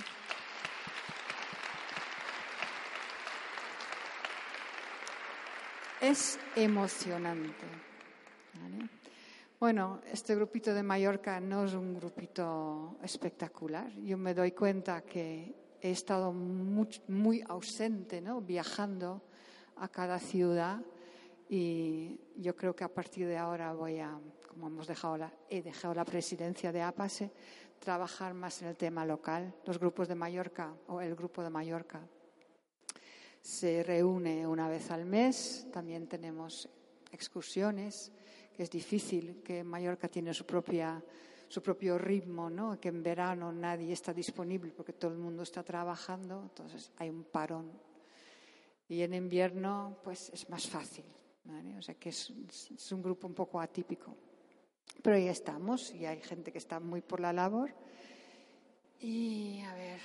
[6.01, 7.66] Es emocionante.
[9.61, 13.92] Bueno, este grupito de Mallorca no es un grupito espectacular.
[13.96, 18.40] Yo me doy cuenta que he estado muy, muy ausente, ¿no?
[18.40, 19.20] viajando
[19.76, 20.80] a cada ciudad
[21.46, 25.61] y yo creo que a partir de ahora voy a, como hemos dejado la, he
[25.61, 27.30] dejado la presidencia de APASE,
[27.80, 29.54] trabajar más en el tema local.
[29.66, 32.00] Los grupos de Mallorca o el grupo de Mallorca
[33.42, 35.66] se reúne una vez al mes.
[35.70, 36.66] También tenemos
[37.12, 38.11] excursiones,
[38.61, 41.02] que es difícil, que Mallorca tiene su propia
[41.48, 42.78] su propio ritmo, ¿no?
[42.78, 47.24] que en verano nadie está disponible porque todo el mundo está trabajando, entonces hay un
[47.24, 47.72] parón.
[48.86, 51.06] Y en invierno, pues es más fácil.
[51.78, 52.30] O sea que es,
[52.74, 54.14] es, un grupo un poco atípico.
[55.02, 57.72] Pero ahí estamos y hay gente que está muy por la labor.
[58.98, 60.00] Y a ver,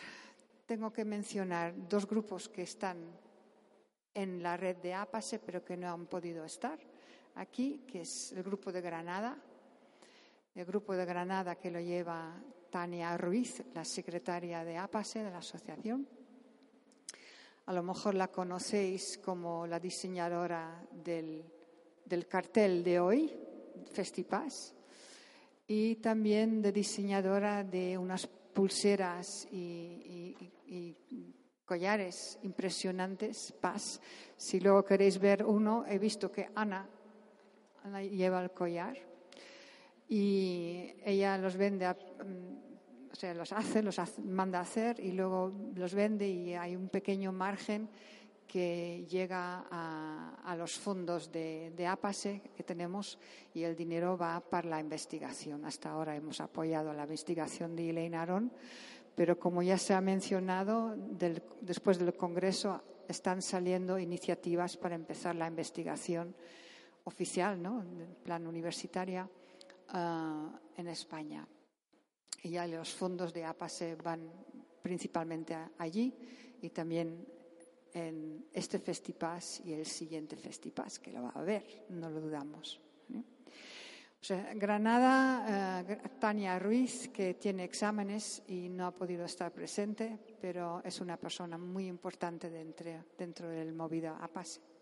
[0.66, 3.06] tengo que mencionar dos grupos que están
[4.14, 6.95] en la red de APASE, pero que no han podido estar
[7.36, 9.38] aquí, que es el grupo de Granada,
[10.54, 15.40] el grupo de Granada que lo lleva Tania Ruiz, la secretaria de APASE, de la
[15.40, 16.08] asociación.
[17.66, 21.44] A lo mejor la conocéis como la diseñadora del,
[22.06, 23.34] del cartel de hoy,
[23.92, 24.74] Festipas,
[25.68, 34.00] y también de diseñadora de unas pulseras y, y, y collares impresionantes, Paz.
[34.38, 36.88] Si luego queréis ver uno, he visto que Ana,
[37.86, 38.98] Ana lleva el collar
[40.10, 45.54] y ella los vende, mm, o sea, los hace, los manda a hacer y luego
[45.76, 47.88] los vende y hay un pequeño margen
[48.48, 53.20] que llega a, a los fondos de, de, APASE que tenemos
[53.54, 55.64] y el dinero va para la investigación.
[55.64, 58.52] Hasta ahora hemos apoyado la investigación de Elaine Aron,
[59.14, 65.36] pero como ya se ha mencionado, del, después del Congreso están saliendo iniciativas para empezar
[65.36, 66.36] la investigación
[67.06, 67.82] oficial, ¿no?
[67.82, 71.48] en plan universitaria uh, en España.
[72.44, 74.30] Y ya los fondos de APASE van
[74.82, 76.14] principalmente allí
[76.62, 77.26] y también
[77.94, 82.80] en este Festipas y el siguiente Festipas, que lo va a haber, no lo dudamos.
[83.14, 83.24] ¿eh?
[84.22, 90.20] O sea, Granada, uh, Tania Ruiz, que tiene exámenes y no ha podido estar presente,
[90.42, 94.75] pero es una persona muy importante dentro, dentro del movida APASE.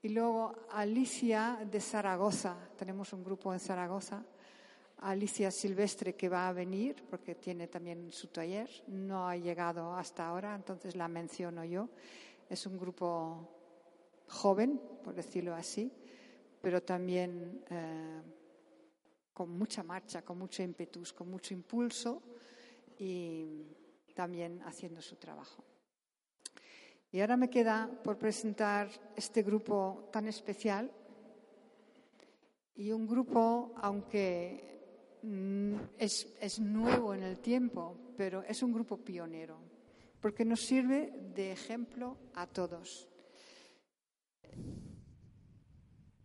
[0.00, 4.24] Y luego Alicia de Zaragoza, tenemos un grupo en Zaragoza,
[4.98, 10.28] Alicia Silvestre que va a venir porque tiene también su taller, no ha llegado hasta
[10.28, 11.88] ahora, entonces la menciono yo.
[12.48, 13.48] Es un grupo
[14.28, 15.92] joven, por decirlo así,
[16.60, 18.22] pero también eh,
[19.32, 22.22] con mucha marcha, con mucho impetus, con mucho impulso
[22.98, 23.66] y
[24.14, 25.64] también haciendo su trabajo.
[27.10, 30.90] Y ahora me queda por presentar este grupo tan especial
[32.74, 38.98] y un grupo, aunque mm, es, es, nuevo en el tiempo, pero es un grupo
[38.98, 39.58] pionero,
[40.20, 43.08] porque nos sirve de ejemplo a todos.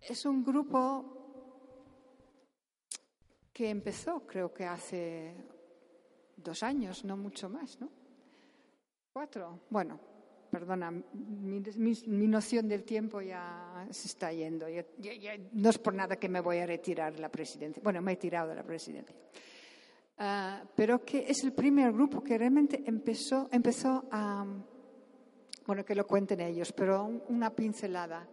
[0.02, 1.14] Es un grupo
[3.54, 5.34] que empezó, creo que hace
[6.36, 7.90] dos años, no mucho más, ¿no?
[9.14, 9.62] Cuatro.
[9.70, 10.13] Bueno,
[10.54, 14.68] perdona, mi, noción del tiempo ya se está yendo.
[15.54, 17.82] no es por nada que me voy a retirar de la presidencia.
[17.84, 19.16] Bueno, me he tirado de la presidencia.
[20.20, 24.46] Ah, pero que es el primer grupo que realmente empezó, empezó a,
[25.66, 28.28] bueno, que lo cuenten ellos, pero una pincelada.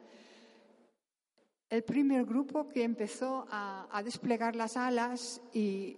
[1.70, 5.96] El primer grupo que empezó a, desplegar las alas y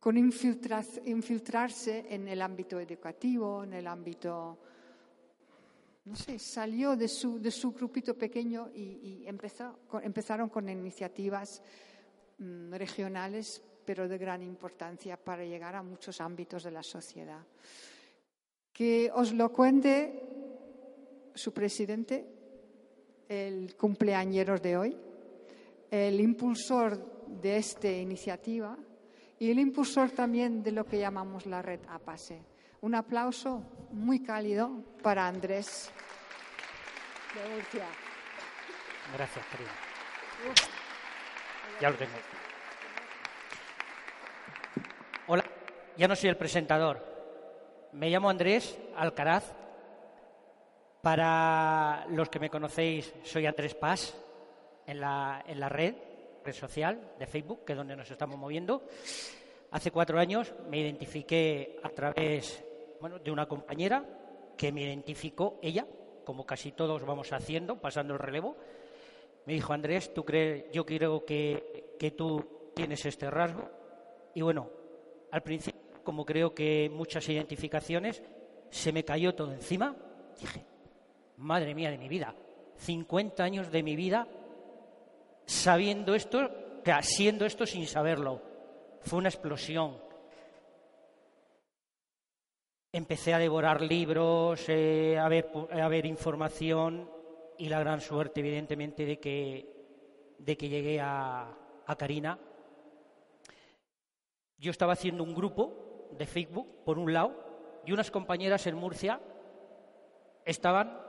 [0.00, 4.58] con infiltrarse en el ámbito educativo, en el ámbito,
[6.04, 11.62] no sé, salió de su, de su grupito pequeño y, empezó, empezaron con iniciativas
[12.38, 17.44] mm, regionales pero de gran importancia para llegar a muchos ámbitos de la sociedad.
[18.72, 20.22] Que os lo cuente
[21.34, 22.24] su presidente,
[23.28, 24.96] el cumpleañeros de hoy,
[25.90, 28.78] el impulsor de esta iniciativa
[29.38, 32.42] y el impulsor también de lo que llamamos la red APASE.
[32.82, 34.70] Un aplauso muy cálido
[35.02, 35.92] para Andrés
[37.34, 37.84] de Murcia.
[39.14, 39.70] Gracias, querida.
[41.78, 42.12] Ya lo tengo.
[45.26, 45.44] Hola,
[45.98, 47.04] ya no soy el presentador.
[47.92, 49.52] Me llamo Andrés Alcaraz.
[51.02, 54.14] Para los que me conocéis, soy Andrés Paz
[54.86, 55.94] en la, en la red,
[56.44, 58.84] red social de Facebook, que es donde nos estamos moviendo.
[59.70, 62.64] Hace cuatro años me identifiqué a través
[63.00, 64.04] bueno, de una compañera
[64.56, 65.86] que me identificó ella,
[66.24, 68.56] como casi todos vamos haciendo, pasando el relevo.
[69.46, 73.68] Me dijo, Andrés, ¿tú crees, yo creo que, que tú tienes este rasgo.
[74.34, 74.70] Y bueno,
[75.30, 78.22] al principio, como creo que muchas identificaciones,
[78.70, 79.94] se me cayó todo encima.
[80.40, 80.64] Dije,
[81.36, 82.34] madre mía de mi vida,
[82.76, 84.26] 50 años de mi vida
[85.44, 86.50] sabiendo esto,
[86.86, 88.40] haciendo esto sin saberlo.
[89.02, 89.98] Fue una explosión.
[92.92, 97.08] Empecé a devorar libros, eh, a, ver, información
[97.58, 101.54] y la gran suerte, evidentemente, de que, de que llegué a,
[101.86, 102.38] a Karina
[104.60, 107.32] yo estaba haciendo un grupo de Facebook, por un lado,
[107.86, 109.18] y unas compañeras en Murcia
[110.44, 111.00] estaban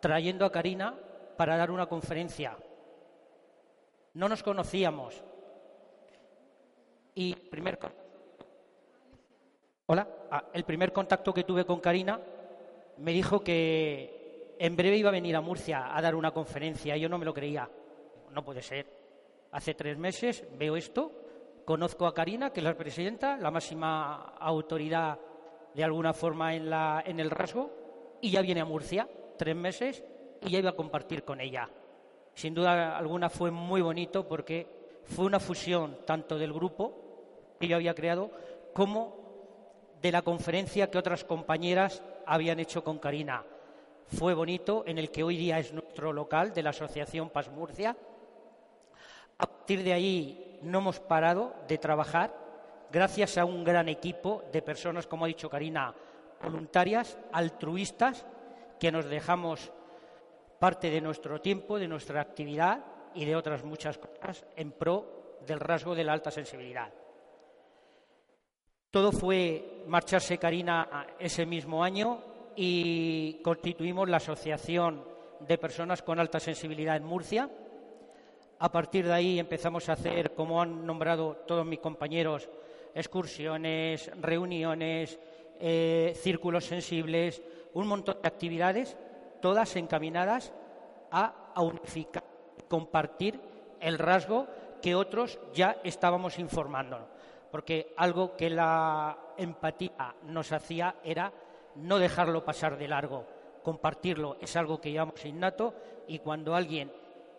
[0.00, 0.98] trayendo a Karina
[1.36, 2.56] para dar una conferencia.
[4.14, 5.22] No nos conocíamos.
[7.14, 7.78] Y primer
[9.86, 12.20] Hola, ah, el primer contacto que tuve con Karina
[12.98, 16.96] me dijo que en breve iba a venir a Murcia a dar una conferencia.
[16.96, 17.68] Yo no me lo creía.
[18.30, 18.86] No puede ser.
[19.52, 21.24] Hace tres meses veo esto
[21.64, 25.18] Conozco a Karina, que es la presidenta, la máxima autoridad
[25.74, 29.08] de alguna forma en, la, en el rasgo, y ya viene a Murcia,
[29.38, 30.04] tres meses,
[30.42, 31.70] y ya iba a compartir con ella.
[32.34, 37.76] Sin duda alguna fue muy bonito porque fue una fusión tanto del grupo que yo
[37.76, 38.30] había creado
[38.74, 39.23] como
[40.04, 43.42] de la conferencia que otras compañeras habían hecho con Karina.
[44.06, 47.96] Fue bonito, en el que hoy día es nuestro local de la Asociación Paz Murcia.
[49.38, 52.34] A partir de ahí no hemos parado de trabajar
[52.92, 55.94] gracias a un gran equipo de personas, como ha dicho Karina,
[56.42, 58.26] voluntarias, altruistas,
[58.78, 59.72] que nos dejamos
[60.58, 62.84] parte de nuestro tiempo, de nuestra actividad
[63.14, 66.92] y de otras muchas cosas en pro del rasgo de la alta sensibilidad.
[68.90, 72.20] Todo fue marcharse Karina ese mismo año
[72.56, 75.02] y constituimos la Asociación
[75.40, 77.50] de Personas con Alta Sensibilidad en Murcia
[78.58, 82.48] a partir de ahí empezamos a hacer, como han nombrado todos mis compañeros,
[82.94, 85.18] excursiones, reuniones,
[85.60, 87.42] eh, círculos sensibles,
[87.74, 88.96] un montón de actividades,
[89.40, 90.52] todas encaminadas
[91.10, 92.24] a, unificar,
[92.68, 93.38] compartir
[93.80, 94.46] el rasgo
[94.80, 97.06] que otros ya estábamos informando.
[97.54, 101.32] Porque algo que la empatía nos hacía era
[101.76, 103.28] no dejarlo pasar de largo,
[103.62, 105.72] compartirlo es algo que llevamos innato
[106.08, 106.90] y cuando alguien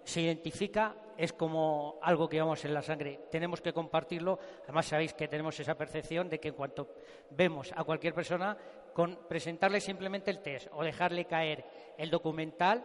[0.05, 3.27] se identifica es como algo que llevamos en la sangre.
[3.29, 4.39] Tenemos que compartirlo.
[4.63, 6.87] Además, sabéis que tenemos esa percepción de que en cuanto
[7.31, 8.55] vemos a cualquier persona,
[8.93, 11.65] con presentarle simplemente el test o dejarle caer
[11.97, 12.81] el documental,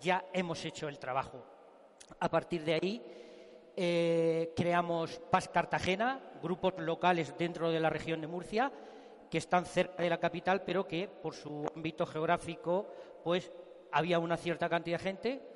[0.00, 1.44] ya hemos hecho el trabajo.
[2.20, 3.21] A partir de ahí,
[3.76, 8.72] eh, creamos Paz Cartagena, grupos locales dentro de la región de Murcia,
[9.30, 12.86] que están cerca de la capital, pero que por su ámbito geográfico,
[13.24, 13.50] pues
[13.90, 15.52] había una cierta cantidad de gente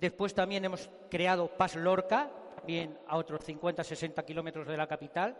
[0.00, 5.36] Después también hemos creado Paz Lorca, también a otros 50-60 kilómetros de la capital.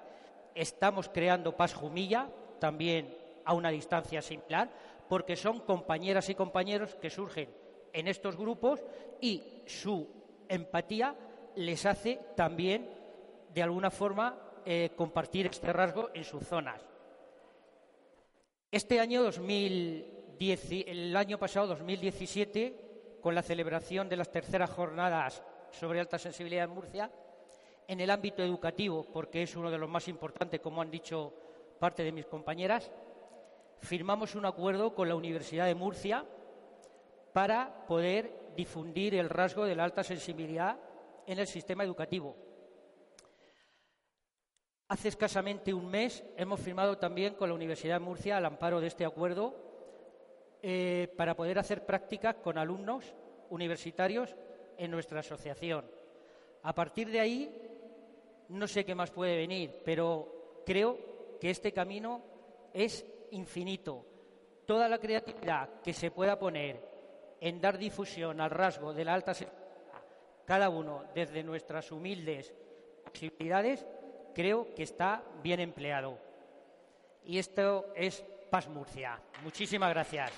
[0.54, 2.28] Estamos creando Paz Jumilla,
[2.60, 4.70] también a una distancia similar,
[5.08, 7.50] porque son compañeras y compañeros que surgen
[7.92, 8.82] en estos grupos
[9.20, 10.08] y su
[10.48, 11.14] empatía
[11.56, 12.88] les hace también,
[13.52, 16.80] de alguna forma, eh, compartir este rasgo en sus zonas.
[18.70, 20.14] Este año 2000
[20.86, 26.70] el año pasado, 2017, con la celebración de las terceras jornadas sobre alta sensibilidad en
[26.70, 27.10] Murcia,
[27.88, 31.32] en el ámbito educativo, porque es uno de los más importantes, como han dicho
[31.78, 32.90] parte de mis compañeras,
[33.78, 36.24] firmamos un acuerdo con la Universidad de Murcia
[37.32, 40.76] para poder difundir el rasgo de la alta sensibilidad
[41.26, 42.36] en el sistema educativo.
[44.88, 48.88] Hace escasamente un mes hemos firmado también con la Universidad de Murcia, al amparo de
[48.88, 49.54] este acuerdo,
[50.62, 53.14] eh, para poder hacer prácticas con alumnos
[53.50, 54.36] universitarios
[54.76, 55.84] en nuestra asociación.
[56.62, 57.54] A partir de ahí,
[58.48, 62.22] no sé qué más puede venir, pero creo que este camino
[62.72, 64.04] es infinito.
[64.66, 66.80] Toda la creatividad que se pueda poner
[67.40, 69.34] en dar difusión al rasgo de la alta
[70.46, 72.52] cada uno desde nuestras humildes
[73.04, 73.86] posibilidades,
[74.34, 76.18] creo que está bien empleado.
[77.24, 79.20] Y esto es Paz Murcia.
[79.42, 80.32] Muchísimas gracias.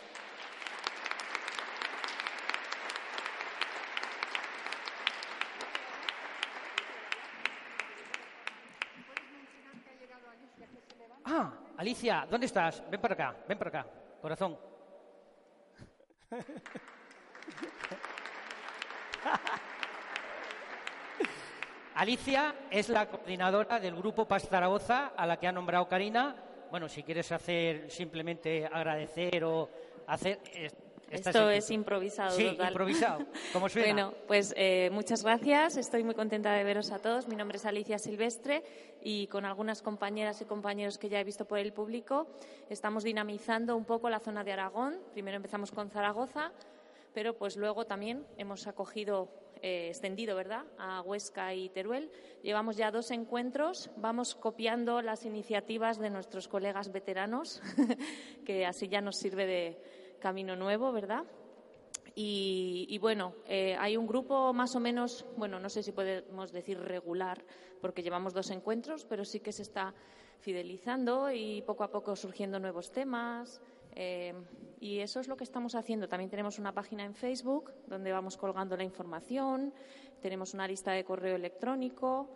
[11.24, 12.88] Ah, Alicia, ¿dónde estás?
[12.88, 13.86] Ven para acá, ven para acá,
[14.20, 14.56] corazón.
[21.96, 26.36] Alicia es la coordinadora del grupo Paz Zaragoza, a la que ha nombrado Karina.
[26.70, 29.70] Bueno, si quieres hacer simplemente agradecer o
[30.06, 30.38] hacer.
[31.10, 32.32] Esto es improvisado.
[32.32, 33.24] Sí, improvisado.
[33.54, 33.86] ¿Cómo suena?
[33.86, 35.78] Bueno, pues eh, muchas gracias.
[35.78, 37.28] Estoy muy contenta de veros a todos.
[37.28, 38.62] Mi nombre es Alicia Silvestre
[39.02, 42.26] y con algunas compañeras y compañeros que ya he visto por el público
[42.68, 44.98] estamos dinamizando un poco la zona de Aragón.
[45.12, 46.52] Primero empezamos con Zaragoza,
[47.14, 49.30] pero pues luego también hemos acogido
[49.62, 52.10] eh, extendido, ¿verdad?, a Huesca y Teruel.
[52.42, 57.62] Llevamos ya dos encuentros, vamos copiando las iniciativas de nuestros colegas veteranos,
[58.44, 59.78] que así ya nos sirve de
[60.20, 61.24] camino nuevo, ¿verdad?
[62.18, 66.80] Y, bueno, eh, hay un grupo más o menos, bueno, no sé si podemos decir
[66.80, 67.44] regular,
[67.82, 69.92] porque llevamos dos encuentros, pero sí que se está
[70.40, 73.60] fidelizando y poco a poco surgiendo nuevos temas.
[73.96, 74.34] Eh,
[74.78, 76.06] y eso es lo que estamos haciendo.
[76.06, 79.72] También tenemos una página en Facebook donde vamos colgando la información,
[80.20, 82.28] tenemos una lista de correo electrónico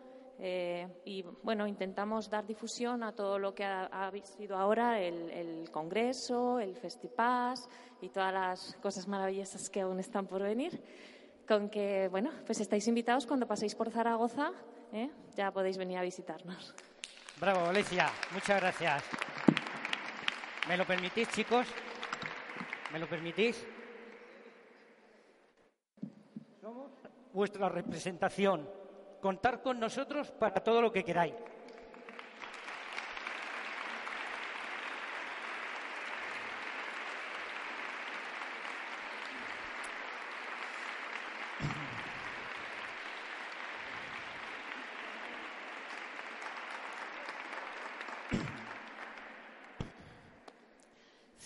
[0.42, 6.58] eh, y, bueno, intentamos dar difusión a todo lo que ha, sido ahora el, Congreso,
[6.58, 7.68] el Festipass
[8.00, 10.82] y todas las cosas maravillosas que aún están por venir.
[11.46, 14.52] Con que, bueno, pues estáis invitados cuando paséis por Zaragoza,
[14.92, 15.11] ¿eh?
[15.36, 16.74] ya podéis venir a visitarnos.
[17.38, 18.11] Bravo, Alicia.
[18.32, 19.04] Muchas gracias.
[20.70, 21.66] ¿Me lo permitís, chicos?
[22.92, 23.66] ¿Me lo permitís?
[26.60, 26.92] Somos
[27.32, 28.70] vuestra representación.
[29.20, 31.34] Contar con nosotros para todo lo que queráis.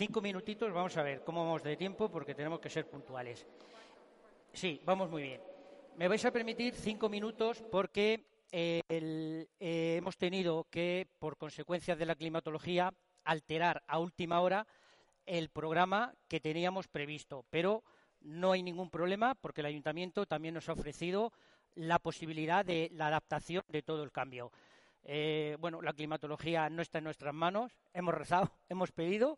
[0.06, 3.46] Cinco minutitos, vamos a ver cómo vamos de tiempo porque tenemos que ser puntuales.
[4.52, 5.40] Sí, vamos muy bien.
[5.96, 12.04] Me vais a permitir cinco minutos porque eh, eh, hemos tenido que, por consecuencias de
[12.04, 12.92] la climatología,
[13.24, 14.66] alterar a última hora
[15.24, 17.46] el programa que teníamos previsto.
[17.48, 17.82] Pero
[18.20, 21.32] no hay ningún problema porque el ayuntamiento también nos ha ofrecido
[21.76, 24.52] la posibilidad de la adaptación de todo el cambio.
[25.02, 29.32] Eh, bueno, la climatología no está en nuestras manos, hemos rezado, hemos pedido